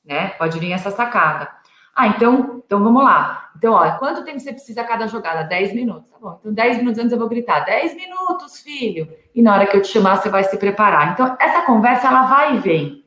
[0.06, 0.30] Né?
[0.38, 1.50] Pode vir essa sacada.
[1.96, 3.52] Ah, então, então vamos lá.
[3.56, 5.43] Então, olha, quanto tempo você precisa a cada jogada?
[5.43, 6.12] 10 minutos.
[6.12, 6.38] Tá bom.
[6.41, 9.08] Então, 10 minutos antes eu vou gritar: 10 minutos, filho.
[9.34, 11.14] E na hora que eu te chamar, você vai se preparar.
[11.14, 13.06] Então, essa conversa, ela vai e vem,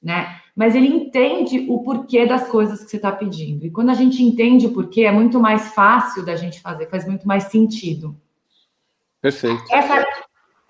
[0.00, 0.36] né?
[0.54, 3.66] Mas ele entende o porquê das coisas que você está pedindo.
[3.66, 7.06] E quando a gente entende o porquê, é muito mais fácil da gente fazer, faz
[7.06, 8.16] muito mais sentido.
[9.20, 9.62] Perfeito.
[9.70, 10.06] Essa,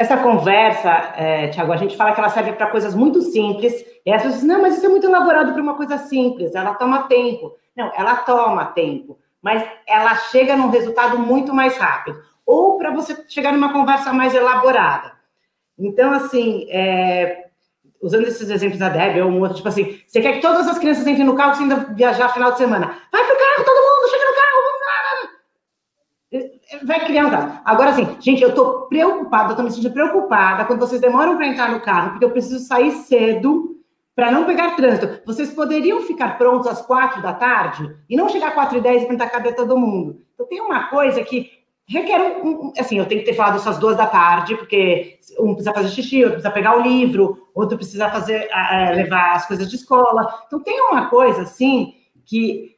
[0.00, 3.84] essa conversa, é, Tiago, a gente fala que ela serve para coisas muito simples.
[4.06, 7.02] E as pessoas não, mas isso é muito elaborado para uma coisa simples, ela toma
[7.02, 7.54] tempo.
[7.76, 12.18] Não, ela toma tempo, mas ela chega num resultado muito mais rápido.
[12.46, 15.12] Ou para você chegar numa conversa mais elaborada.
[15.78, 17.48] Então, assim, é,
[18.00, 20.78] usando esses exemplos da Deb ou um outro, tipo assim, você quer que todas as
[20.78, 22.86] crianças entrem no carro sem ainda viajar final de semana.
[23.12, 24.80] Vai pro carro, todo mundo, chega no carro, vamos
[26.40, 26.59] lá.
[26.84, 27.60] Vai criar um caso.
[27.64, 31.48] Agora, assim, gente, eu tô preocupada, eu tô me sentindo preocupada quando vocês demoram para
[31.48, 33.76] entrar no carro, porque eu preciso sair cedo
[34.14, 35.20] para não pegar trânsito.
[35.26, 39.02] Vocês poderiam ficar prontos às quatro da tarde e não chegar às quatro e dez
[39.02, 40.20] e tentar caber todo mundo.
[40.34, 41.50] Então, tem uma coisa que
[41.88, 45.18] requer um, um, assim, eu tenho que ter falado isso às duas da tarde, porque
[45.40, 48.48] um precisa fazer xixi, outro precisa pegar o livro, outro precisa fazer,
[48.94, 50.40] levar as coisas de escola.
[50.46, 51.94] Então, tem uma coisa, assim,
[52.24, 52.76] que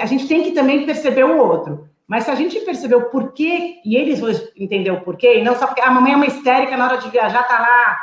[0.00, 1.89] a gente tem que também perceber o outro.
[2.10, 5.54] Mas se a gente perceber o porquê, e eles vão entender o porquê, e não
[5.54, 8.00] só porque a mamãe é uma histérica na hora de viajar, tá lá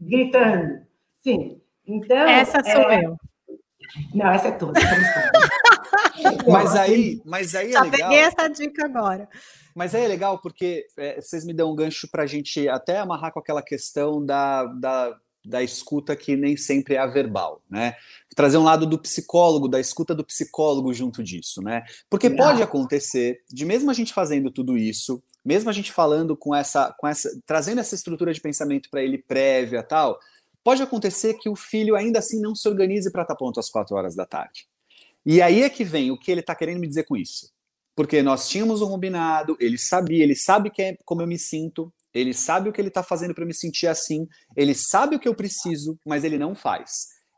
[0.00, 0.86] gritando.
[1.18, 3.04] Sim, então, essa sou é...
[3.04, 3.16] eu.
[4.14, 4.78] Não, essa é toda.
[6.46, 8.10] mas aí, mas aí é legal.
[8.10, 9.28] peguei essa dica agora.
[9.74, 12.98] Mas aí é legal porque é, vocês me dão um gancho para a gente até
[12.98, 15.16] amarrar com aquela questão da, da,
[15.48, 17.96] da escuta que nem sempre é a verbal, né?
[18.36, 21.84] Trazer um lado do psicólogo, da escuta do psicólogo junto disso, né?
[22.10, 26.54] Porque pode acontecer de mesmo a gente fazendo tudo isso, mesmo a gente falando com
[26.54, 30.20] essa, com essa, trazendo essa estrutura de pensamento para ele prévia tal,
[30.62, 33.70] pode acontecer que o filho ainda assim não se organize para estar tá pronto às
[33.70, 34.68] quatro horas da tarde.
[35.24, 37.50] E aí é que vem o que ele está querendo me dizer com isso.
[37.96, 41.92] Porque nós tínhamos um combinado, ele sabia, ele sabe que é como eu me sinto,
[42.18, 45.28] ele sabe o que ele está fazendo para me sentir assim, ele sabe o que
[45.28, 46.90] eu preciso, mas ele não faz.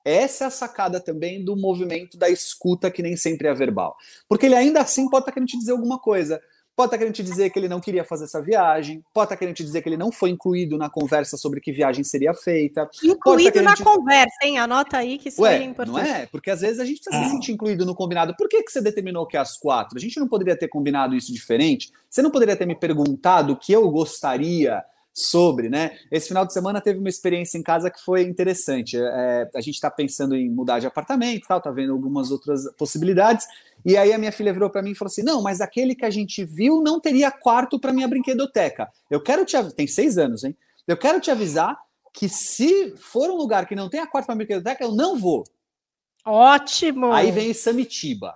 [0.05, 3.95] Essa é a sacada também do movimento da escuta, que nem sempre é verbal.
[4.28, 6.41] Porque ele ainda assim pode estar tá querendo te dizer alguma coisa.
[6.81, 9.55] Pode estar querendo te dizer que ele não queria fazer essa viagem, pode estar querendo
[9.55, 12.89] te dizer que ele não foi incluído na conversa sobre que viagem seria feita.
[13.05, 13.85] Incluído na te...
[13.85, 14.57] conversa, hein?
[14.57, 16.09] Anota aí que isso Ué, é importante.
[16.09, 16.24] Não é?
[16.24, 18.35] Porque às vezes a gente precisa se sentir incluído no combinado.
[18.35, 19.99] Por que, que você determinou que é às quatro?
[19.99, 21.93] A gente não poderia ter combinado isso diferente?
[22.09, 24.83] Você não poderia ter me perguntado o que eu gostaria
[25.27, 25.99] sobre, né?
[26.11, 28.97] Esse final de semana teve uma experiência em casa que foi interessante.
[28.97, 33.47] É, a gente está pensando em mudar de apartamento, tal, tá vendo algumas outras possibilidades.
[33.85, 36.05] E aí a minha filha virou para mim e falou assim: não, mas aquele que
[36.05, 38.89] a gente viu não teria quarto para minha brinquedoteca.
[39.11, 40.57] Eu quero te avisar, tem seis anos, hein?
[40.87, 41.79] Eu quero te avisar
[42.12, 45.45] que se for um lugar que não tenha quarto para brinquedoteca, eu não vou.
[46.25, 47.12] Ótimo!
[47.12, 48.35] Aí vem Samitiba.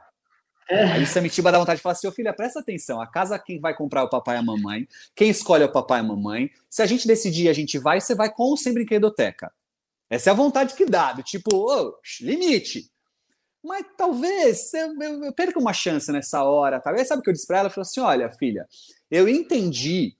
[0.68, 0.84] É.
[0.84, 3.74] Aí Samitiba dá vontade de falar assim: ô filha, presta atenção, a casa quem vai
[3.74, 6.50] comprar é o papai e a mamãe, quem escolhe é o papai e a mamãe.
[6.70, 9.52] Se a gente decidir, a gente vai, você vai com ou sem brinquedoteca.
[10.08, 12.90] Essa é a vontade que dá, do tipo, oh, limite.
[13.62, 16.80] Mas talvez eu, eu, eu perca uma chance nessa hora.
[16.80, 17.68] Talvez sabe o que eu disse para ela?
[17.68, 18.68] Eu falei assim: olha, filha,
[19.10, 20.14] eu entendi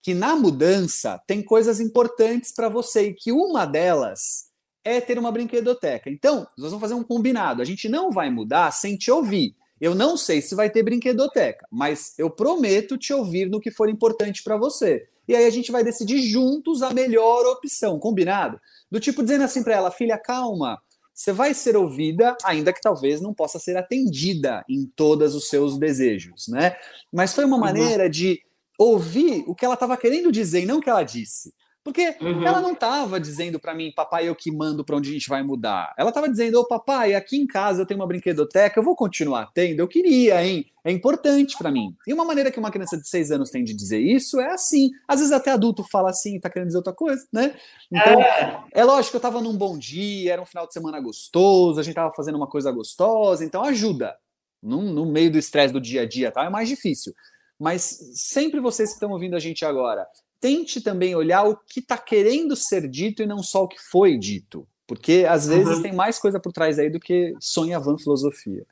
[0.00, 4.50] que na mudança tem coisas importantes para você e que uma delas
[4.84, 6.10] é ter uma brinquedoteca.
[6.10, 7.62] Então, nós vamos fazer um combinado.
[7.62, 9.56] A gente não vai mudar sem te ouvir.
[9.84, 13.86] Eu não sei se vai ter brinquedoteca, mas eu prometo te ouvir no que for
[13.86, 15.06] importante para você.
[15.28, 18.58] E aí a gente vai decidir juntos a melhor opção, combinado?
[18.90, 20.80] Do tipo dizendo assim para ela, filha, calma,
[21.12, 25.78] você vai ser ouvida, ainda que talvez não possa ser atendida em todos os seus
[25.78, 26.74] desejos, né?
[27.12, 27.62] Mas foi uma uhum.
[27.62, 28.40] maneira de
[28.78, 31.52] ouvir o que ela estava querendo dizer e não o que ela disse.
[31.84, 32.46] Porque uhum.
[32.46, 35.42] ela não estava dizendo para mim, papai, eu que mando para onde a gente vai
[35.42, 35.94] mudar.
[35.98, 38.96] Ela estava dizendo, ô oh, papai, aqui em casa eu tenho uma brinquedoteca, eu vou
[38.96, 39.80] continuar tendo.
[39.80, 40.64] Eu queria, hein?
[40.82, 41.94] É importante para mim.
[42.06, 44.92] E uma maneira que uma criança de seis anos tem de dizer isso é assim.
[45.06, 47.54] Às vezes até adulto fala assim, tá querendo dizer outra coisa, né?
[47.92, 50.98] Então, é, é lógico que eu estava num bom dia, era um final de semana
[51.00, 54.16] gostoso, a gente estava fazendo uma coisa gostosa, então ajuda.
[54.62, 56.44] No, no meio do estresse do dia a dia, tá?
[56.44, 57.12] É mais difícil.
[57.60, 57.82] Mas
[58.14, 60.06] sempre vocês que estão ouvindo a gente agora,
[60.44, 64.18] tente também olhar o que está querendo ser dito e não só o que foi
[64.18, 64.68] dito.
[64.86, 65.82] Porque às vezes uhum.
[65.82, 68.66] tem mais coisa por trás aí do que sonha van filosofia.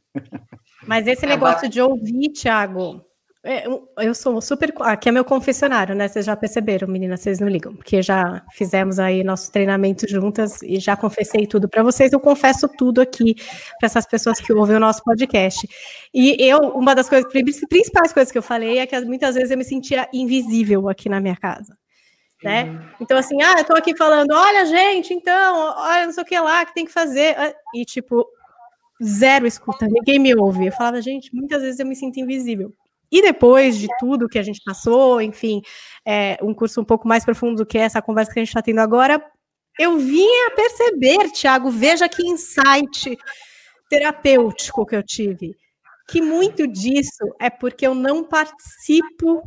[0.86, 3.02] Mas esse é negócio de ouvir, Thiago,
[3.45, 4.72] eu sou super.
[4.82, 6.07] Aqui é meu confessionário, né?
[6.07, 10.78] Vocês já perceberam, meninas, vocês não ligam, porque já fizemos aí nosso treinamento juntas e
[10.78, 12.12] já confessei tudo para vocês.
[12.12, 13.34] Eu confesso tudo aqui
[13.80, 15.68] para essas pessoas que ouvem o nosso podcast.
[16.14, 17.28] E eu, uma das coisas,
[17.68, 21.20] principais coisas que eu falei é que muitas vezes eu me sentia invisível aqui na
[21.20, 21.76] minha casa.
[22.45, 22.64] Né?
[22.64, 22.80] Uhum.
[23.01, 26.38] Então, assim, ah, eu tô aqui falando, olha, gente, então, olha, não sei o que
[26.38, 27.36] lá que tem que fazer.
[27.74, 28.24] E, tipo,
[29.03, 30.66] zero escuta, ninguém me ouve.
[30.66, 32.72] Eu falava, gente, muitas vezes eu me sinto invisível.
[33.12, 35.60] E depois de tudo que a gente passou, enfim,
[36.06, 38.62] é, um curso um pouco mais profundo do que essa conversa que a gente está
[38.62, 39.22] tendo agora,
[39.78, 43.18] eu vim a perceber, Tiago, veja que insight
[43.90, 45.54] terapêutico que eu tive,
[46.08, 49.42] que muito disso é porque eu não participo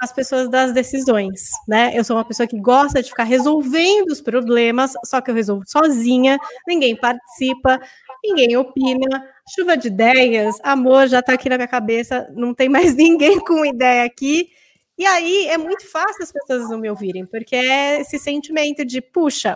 [0.00, 1.90] as pessoas das decisões, né?
[1.92, 5.64] Eu sou uma pessoa que gosta de ficar resolvendo os problemas, só que eu resolvo
[5.66, 6.38] sozinha,
[6.68, 7.80] ninguém participa,
[8.22, 12.94] ninguém opina, chuva de ideias, amor já está aqui na minha cabeça, não tem mais
[12.96, 14.50] ninguém com ideia aqui.
[14.96, 19.00] E aí é muito fácil as pessoas não me ouvirem, porque é esse sentimento de,
[19.00, 19.52] puxa,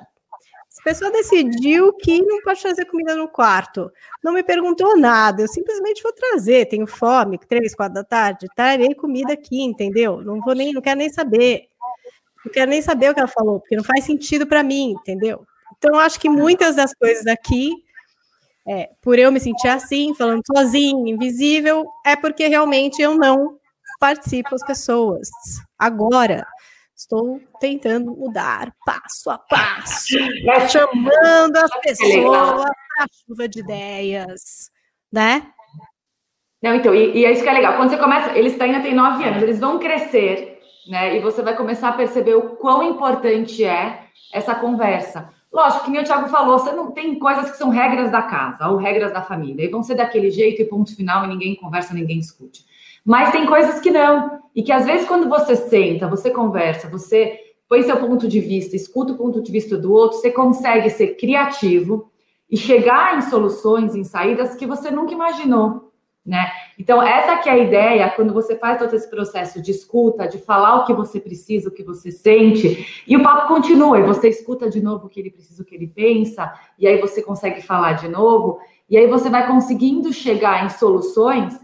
[0.80, 3.90] a pessoa decidiu que não pode fazer comida no quarto,
[4.22, 8.94] não me perguntou nada, eu simplesmente vou trazer, tenho fome, três, quatro da tarde, trarei
[8.94, 10.22] comida aqui, entendeu?
[10.22, 11.68] Não vou nem, não quero nem saber.
[12.44, 15.46] Não quero nem saber o que ela falou, porque não faz sentido para mim, entendeu?
[15.78, 17.70] Então, acho que muitas das coisas aqui
[18.66, 23.58] é, por eu me sentir assim, falando sozinho, invisível, é porque realmente eu não
[23.98, 25.28] participo das pessoas.
[25.78, 26.46] Agora,
[26.94, 30.16] estou tentando mudar passo a passo,
[30.68, 34.70] chamando as pessoas para a chuva de ideias,
[35.10, 35.46] né?
[36.62, 37.76] Não, então, e, e, é isso que é legal.
[37.76, 41.16] Quando você começa, eles ainda têm nove anos, eles vão crescer, né?
[41.16, 45.28] E você vai começar a perceber o quão importante é essa conversa.
[45.52, 48.68] Lógico, que nem o Thiago falou, você não tem coisas que são regras da casa
[48.68, 51.92] ou regras da família, e vão ser daquele jeito e ponto final, e ninguém conversa,
[51.92, 52.64] ninguém discute.
[53.04, 57.38] Mas tem coisas que não, e que às vezes quando você senta, você conversa, você
[57.68, 61.16] põe seu ponto de vista, escuta o ponto de vista do outro, você consegue ser
[61.16, 62.10] criativo
[62.50, 65.91] e chegar em soluções, em saídas que você nunca imaginou
[66.24, 66.52] né?
[66.78, 70.38] Então, essa que é a ideia, quando você faz todo esse processo de escuta, de
[70.38, 74.28] falar o que você precisa, o que você sente, e o papo continua, e você
[74.28, 77.60] escuta de novo o que ele precisa, o que ele pensa, e aí você consegue
[77.60, 81.58] falar de novo, e aí você vai conseguindo chegar em soluções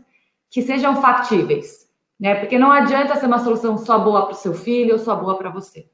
[0.50, 1.88] que sejam factíveis,
[2.18, 2.34] né?
[2.34, 5.36] Porque não adianta ser uma solução só boa para o seu filho ou só boa
[5.36, 5.86] para você.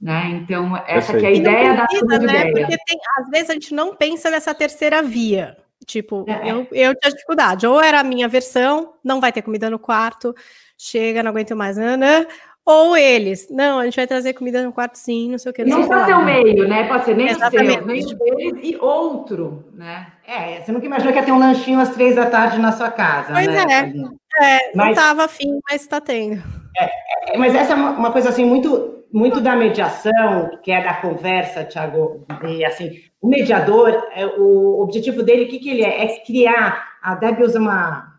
[0.00, 0.28] Né?
[0.42, 2.24] Então, essa que é a ideia precisa, da né?
[2.24, 2.52] ideia.
[2.52, 5.56] Porque tem, às vezes a gente não pensa nessa terceira via.
[5.84, 6.50] Tipo, é.
[6.50, 7.66] eu, eu tinha dificuldade.
[7.66, 10.34] Ou era a minha versão, não vai ter comida no quarto,
[10.78, 12.26] chega, não aguento mais, nanã.
[12.66, 15.64] Ou eles, não, a gente vai trazer comida no quarto sim, não sei o que.
[15.64, 16.88] Não, não pode ser o meio, né?
[16.88, 17.70] Pode ser nem Exatamente.
[17.70, 20.08] o seu, nem deles e outro, né?
[20.26, 22.90] É, você nunca imaginou que ia ter um lanchinho às três da tarde na sua
[22.90, 23.64] casa, pois né?
[23.70, 26.42] É, é mas, não estava afim, mas está tendo.
[26.76, 26.90] É,
[27.36, 32.26] mas essa é uma, coisa assim muito muito da mediação, que é da conversa, Tiago,
[32.46, 36.04] e assim, o mediador, é, o objetivo dele, o que, que ele é?
[36.04, 38.18] É criar, a Debbie usa uma,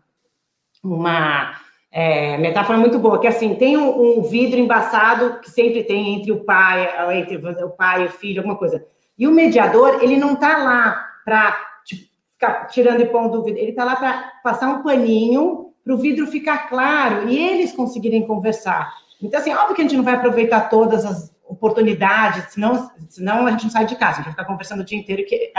[0.82, 1.52] uma
[1.90, 6.32] é, metáfora muito boa, que assim, tem um, um, vidro embaçado que sempre tem entre
[6.32, 6.88] o pai,
[7.18, 8.84] entre o pai e o filho, alguma coisa.
[9.16, 13.60] E o mediador, ele não está lá para tipo, ficar tirando e pondo o vidro,
[13.60, 18.26] ele está lá para passar um paninho para o vidro ficar claro e eles conseguirem
[18.26, 18.92] conversar.
[19.22, 23.52] Então, assim, óbvio que a gente não vai aproveitar todas as oportunidades, senão, senão a
[23.52, 25.24] gente não sai de casa, a gente vai ficar conversando o dia inteiro.
[25.24, 25.50] Que,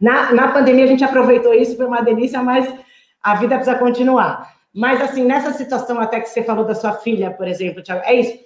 [0.00, 2.72] na, na pandemia a gente aproveitou isso, foi uma delícia, mas
[3.20, 4.54] a vida precisa continuar.
[4.72, 8.14] Mas, assim, nessa situação até que você falou da sua filha, por exemplo, Thiago, é
[8.14, 8.38] isso.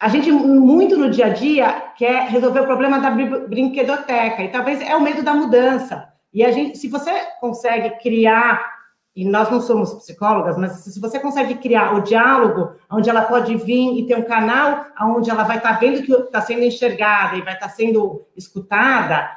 [0.00, 4.80] A gente, muito no dia a dia, quer resolver o problema da brinquedoteca, e talvez
[4.80, 6.08] é o medo da mudança.
[6.34, 8.71] E a gente, se você consegue criar
[9.14, 13.54] e nós não somos psicólogas, mas se você consegue criar o diálogo, onde ela pode
[13.56, 17.36] vir e ter um canal onde ela vai estar tá vendo que está sendo enxergada
[17.36, 19.28] e vai estar tá sendo escutada,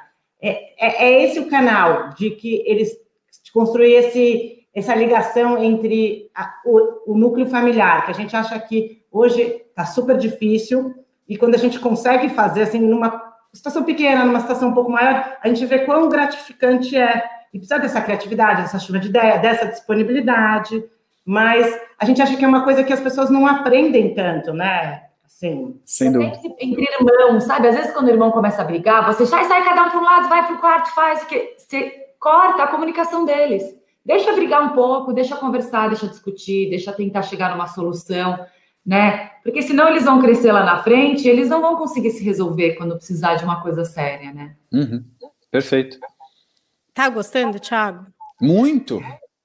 [0.41, 2.91] é, é, é, esse o canal de que eles
[3.53, 9.01] construir esse, essa ligação entre a, o, o, núcleo familiar, que a gente acha que
[9.09, 10.93] hoje está super difícil,
[11.27, 15.37] E quando a gente consegue fazer, assim, numa situação pequena, numa situação um pouco maior,
[15.41, 17.23] a gente vê quão gratificante é.
[17.55, 20.83] E precisa dessa criatividade, dessa chuva de ideia, dessa disponibilidade.
[21.23, 21.65] Mas
[21.97, 25.03] a gente acha que é uma coisa que as pessoas não aprendem tanto, né?
[25.25, 25.79] Sim.
[25.85, 26.37] Sem dúvida.
[26.59, 27.69] Entre irmãos, sabe?
[27.69, 30.03] Às vezes, quando o irmão começa a brigar, você sai, sai cada um para um
[30.03, 31.23] lado, vai para o quarto, faz.
[31.23, 33.63] Que você corta a comunicação deles.
[34.05, 38.37] Deixa brigar um pouco, deixa conversar, deixa discutir, deixa tentar chegar numa solução,
[38.85, 39.31] né?
[39.45, 42.97] Porque senão eles vão crescer lá na frente, eles não vão conseguir se resolver quando
[42.97, 44.57] precisar de uma coisa séria, né?
[44.73, 45.05] Uhum.
[45.49, 45.97] Perfeito.
[46.95, 48.07] Tá gostando, Thiago?
[48.41, 49.01] Muito.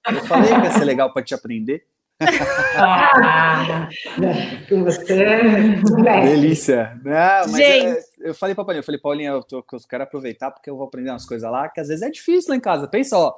[0.08, 1.84] Eu falei que ia ser legal para te aprender.
[2.76, 3.88] Ah,
[4.68, 5.16] com você.
[6.22, 6.98] Delícia.
[7.02, 7.86] Não, mas Gente.
[7.86, 10.76] é, eu falei pra Paulinha, eu falei, Paulinha, eu, tô, eu quero aproveitar porque eu
[10.76, 12.86] vou aprender umas coisas lá, que às vezes é difícil lá em casa.
[12.86, 13.34] Pensa, ó,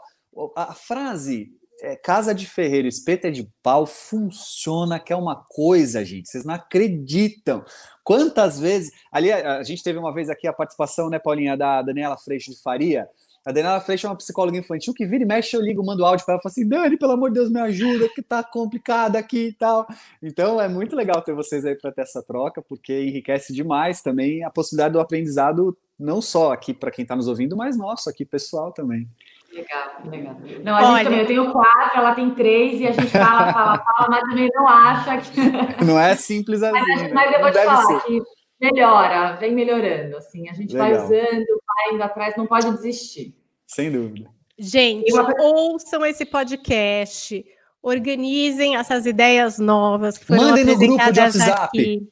[0.54, 1.50] a frase
[1.80, 6.28] é, casa de ferreiro, espeto é de pau, funciona, que é uma coisa, gente.
[6.28, 7.64] Vocês não acreditam.
[8.04, 8.92] Quantas vezes.
[9.10, 12.50] Ali, a, a gente teve uma vez aqui a participação, né, Paulinha, da Daniela Freixo
[12.50, 13.08] de Faria.
[13.44, 16.24] A Daniela Freixo é uma psicóloga infantil que vira e mexe, eu ligo, mando áudio
[16.24, 19.16] para ela e falo assim: Dani, pelo amor de Deus, me ajuda, que tá complicado
[19.16, 19.86] aqui e tal.
[20.22, 24.44] Então é muito legal ter vocês aí para ter essa troca, porque enriquece demais também
[24.44, 28.24] a possibilidade do aprendizado, não só aqui para quem está nos ouvindo, mas nosso aqui,
[28.24, 29.08] pessoal também.
[29.52, 30.36] Legal, legal.
[30.64, 33.52] Não, a gente Olha- também, eu tenho quatro, ela tem três, e a gente fala,
[33.52, 35.40] fala, fala, mas também não acha que.
[35.84, 36.72] Não é simples assim.
[36.72, 37.10] Mas, né?
[37.12, 38.00] mas eu vou te falar ser.
[38.06, 38.22] que
[38.58, 40.48] melhora, vem melhorando, assim.
[40.48, 41.04] A gente vai Legal.
[41.04, 43.34] usando, vai indo atrás, não pode desistir.
[43.66, 44.28] Sem dúvida.
[44.58, 47.44] Gente, uma- ouçam esse podcast,
[47.82, 51.62] organizem essas ideias novas que foram Mandem no grupo de WhatsApp.
[51.78, 52.08] aqui.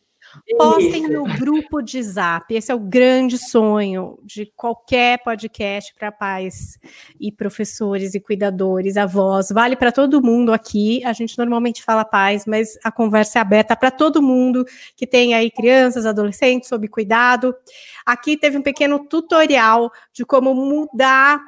[0.56, 1.12] Postem Isso.
[1.12, 2.54] no grupo de Zap.
[2.54, 6.78] Esse é o grande sonho de qualquer podcast para pais
[7.18, 9.50] e professores e cuidadores, avós.
[9.50, 11.04] Vale para todo mundo aqui.
[11.04, 14.64] A gente normalmente fala pais, mas a conversa é aberta para todo mundo
[14.96, 17.54] que tem aí crianças, adolescentes sob cuidado.
[18.04, 21.40] Aqui teve um pequeno tutorial de como mudar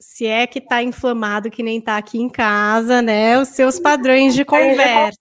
[0.00, 3.38] se é que está inflamado que nem está aqui em casa, né?
[3.38, 5.18] Os seus padrões de conversa.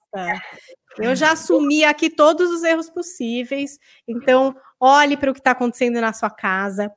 [0.99, 3.79] Eu já assumi aqui todos os erros possíveis.
[4.07, 6.91] Então, olhe para o que está acontecendo na sua casa.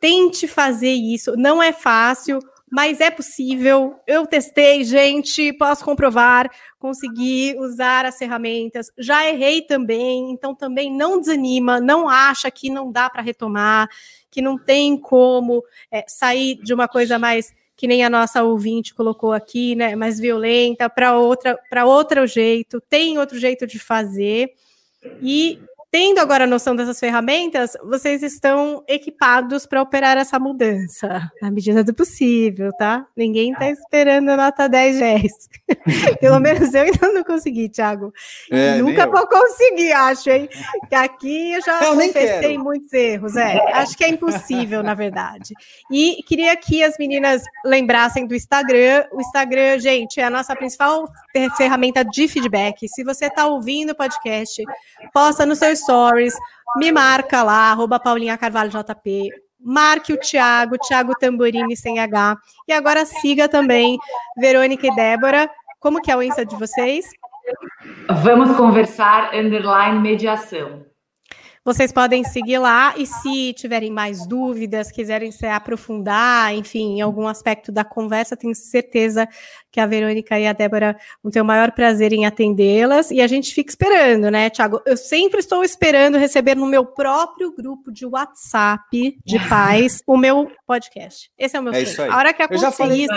[0.00, 1.36] Tente fazer isso.
[1.36, 2.40] Não é fácil,
[2.70, 4.00] mas é possível.
[4.06, 6.50] Eu testei, gente, posso comprovar.
[6.78, 8.90] Consegui usar as ferramentas.
[8.98, 13.88] Já errei também, então também não desanima, não acha que não dá para retomar,
[14.30, 17.52] que não tem como é, sair de uma coisa mais
[17.82, 22.80] que nem a nossa ouvinte colocou aqui, né, mais violenta, para outra, para outro jeito,
[22.80, 24.52] tem outro jeito de fazer.
[25.20, 25.58] E
[25.92, 31.84] tendo agora a noção dessas ferramentas, vocês estão equipados para operar essa mudança, na medida
[31.84, 33.06] do possível, tá?
[33.14, 35.32] Ninguém está esperando nota 10, 10.
[36.18, 38.10] Pelo menos eu ainda não consegui, Thiago.
[38.50, 39.10] É, Nunca eu.
[39.10, 40.48] vou conseguir, acho, hein?
[40.88, 43.36] Que aqui eu já Eu confessei muitos erros.
[43.36, 45.52] É, acho que é impossível, na verdade.
[45.90, 49.04] E queria que as meninas lembrassem do Instagram.
[49.12, 52.88] O Instagram, gente, é a nossa principal fer- ferramenta de feedback.
[52.88, 54.62] Se você está ouvindo o podcast,
[55.12, 56.34] posta no seu stories,
[56.76, 59.28] me marca lá, arroba Paulinha Carvalho JP.
[59.64, 62.36] Marque o Thiago, Thiago Tamborini sem H.
[62.66, 63.96] E agora siga também
[64.36, 65.48] Verônica e Débora.
[65.78, 67.04] Como que é o Insta de vocês?
[68.22, 70.84] Vamos conversar, underline mediação.
[71.64, 77.28] Vocês podem seguir lá e se tiverem mais dúvidas, quiserem se aprofundar, enfim, em algum
[77.28, 79.28] aspecto da conversa, tenho certeza
[79.70, 83.10] que a Verônica e a Débora vão ter o maior prazer em atendê-las.
[83.12, 84.82] E a gente fica esperando, né, Tiago?
[84.84, 90.50] Eu sempre estou esperando receber no meu próprio grupo de WhatsApp de pais o meu
[90.66, 91.30] podcast.
[91.38, 91.86] Esse é o meu É sonho.
[91.86, 92.10] isso aí.
[92.10, 93.14] A hora que acontecer isso,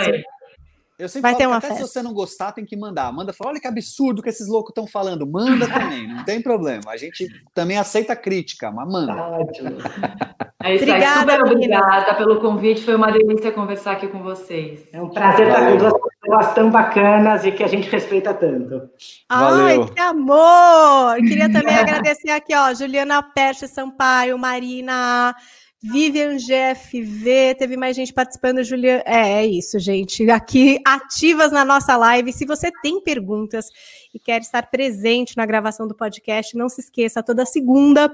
[0.98, 1.84] Eu sempre Vai falo ter que uma até festa.
[1.84, 3.12] se você não gostar, tem que mandar.
[3.12, 5.26] Manda, fala, olha que absurdo que esses loucos estão falando.
[5.26, 6.82] Manda também, não tem problema.
[6.88, 9.14] A gente também aceita crítica, mas manda.
[9.14, 9.76] Ótimo.
[10.62, 11.80] É isso Obrigada, aí, super meninas.
[11.80, 14.80] obrigada pelo convite, foi uma delícia conversar aqui com vocês.
[14.92, 18.90] É um prazer estar com duas pessoas tão bacanas e que a gente respeita tanto.
[19.28, 19.86] Ai, Valeu.
[19.86, 21.16] que amor!
[21.18, 25.36] Queria também agradecer aqui, ó, Juliana Peste Sampaio, Marina,
[25.82, 29.02] Vivian GFV, teve mais gente participando, Juliana.
[29.06, 30.28] É, é isso, gente.
[30.30, 32.32] Aqui, ativas na nossa live.
[32.32, 33.66] Se você tem perguntas
[34.16, 38.10] e quer estar presente na gravação do podcast, não se esqueça, toda segunda,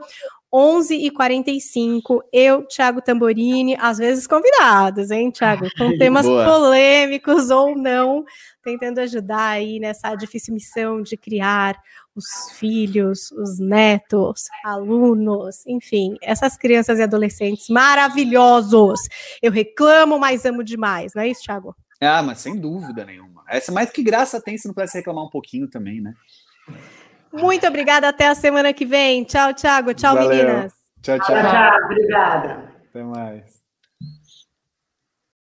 [0.53, 5.67] 11h45, eu, Thiago Tamborini, às vezes convidados, hein, Thiago?
[5.79, 6.45] Com temas Boa.
[6.45, 8.25] polêmicos ou não,
[8.65, 11.81] tentando ajudar aí nessa difícil missão de criar
[12.17, 12.27] os
[12.59, 19.01] filhos, os netos, alunos, enfim, essas crianças e adolescentes maravilhosos.
[19.41, 21.77] Eu reclamo, mas amo demais, não é isso, Thiago?
[22.03, 23.45] Ah, mas sem dúvida nenhuma.
[23.49, 26.15] Essa mais que graça tem se não pudesse reclamar um pouquinho também, né?
[27.33, 28.09] Muito obrigada.
[28.09, 29.25] Até a semana que vem.
[29.25, 29.95] Tchau, Thiago.
[29.95, 30.31] Tchau, Valeu.
[30.31, 30.73] meninas.
[31.01, 31.27] Tchau, tchau.
[31.27, 31.85] Tchau, tchau.
[31.85, 32.73] Obrigada.
[32.91, 33.62] Até mais.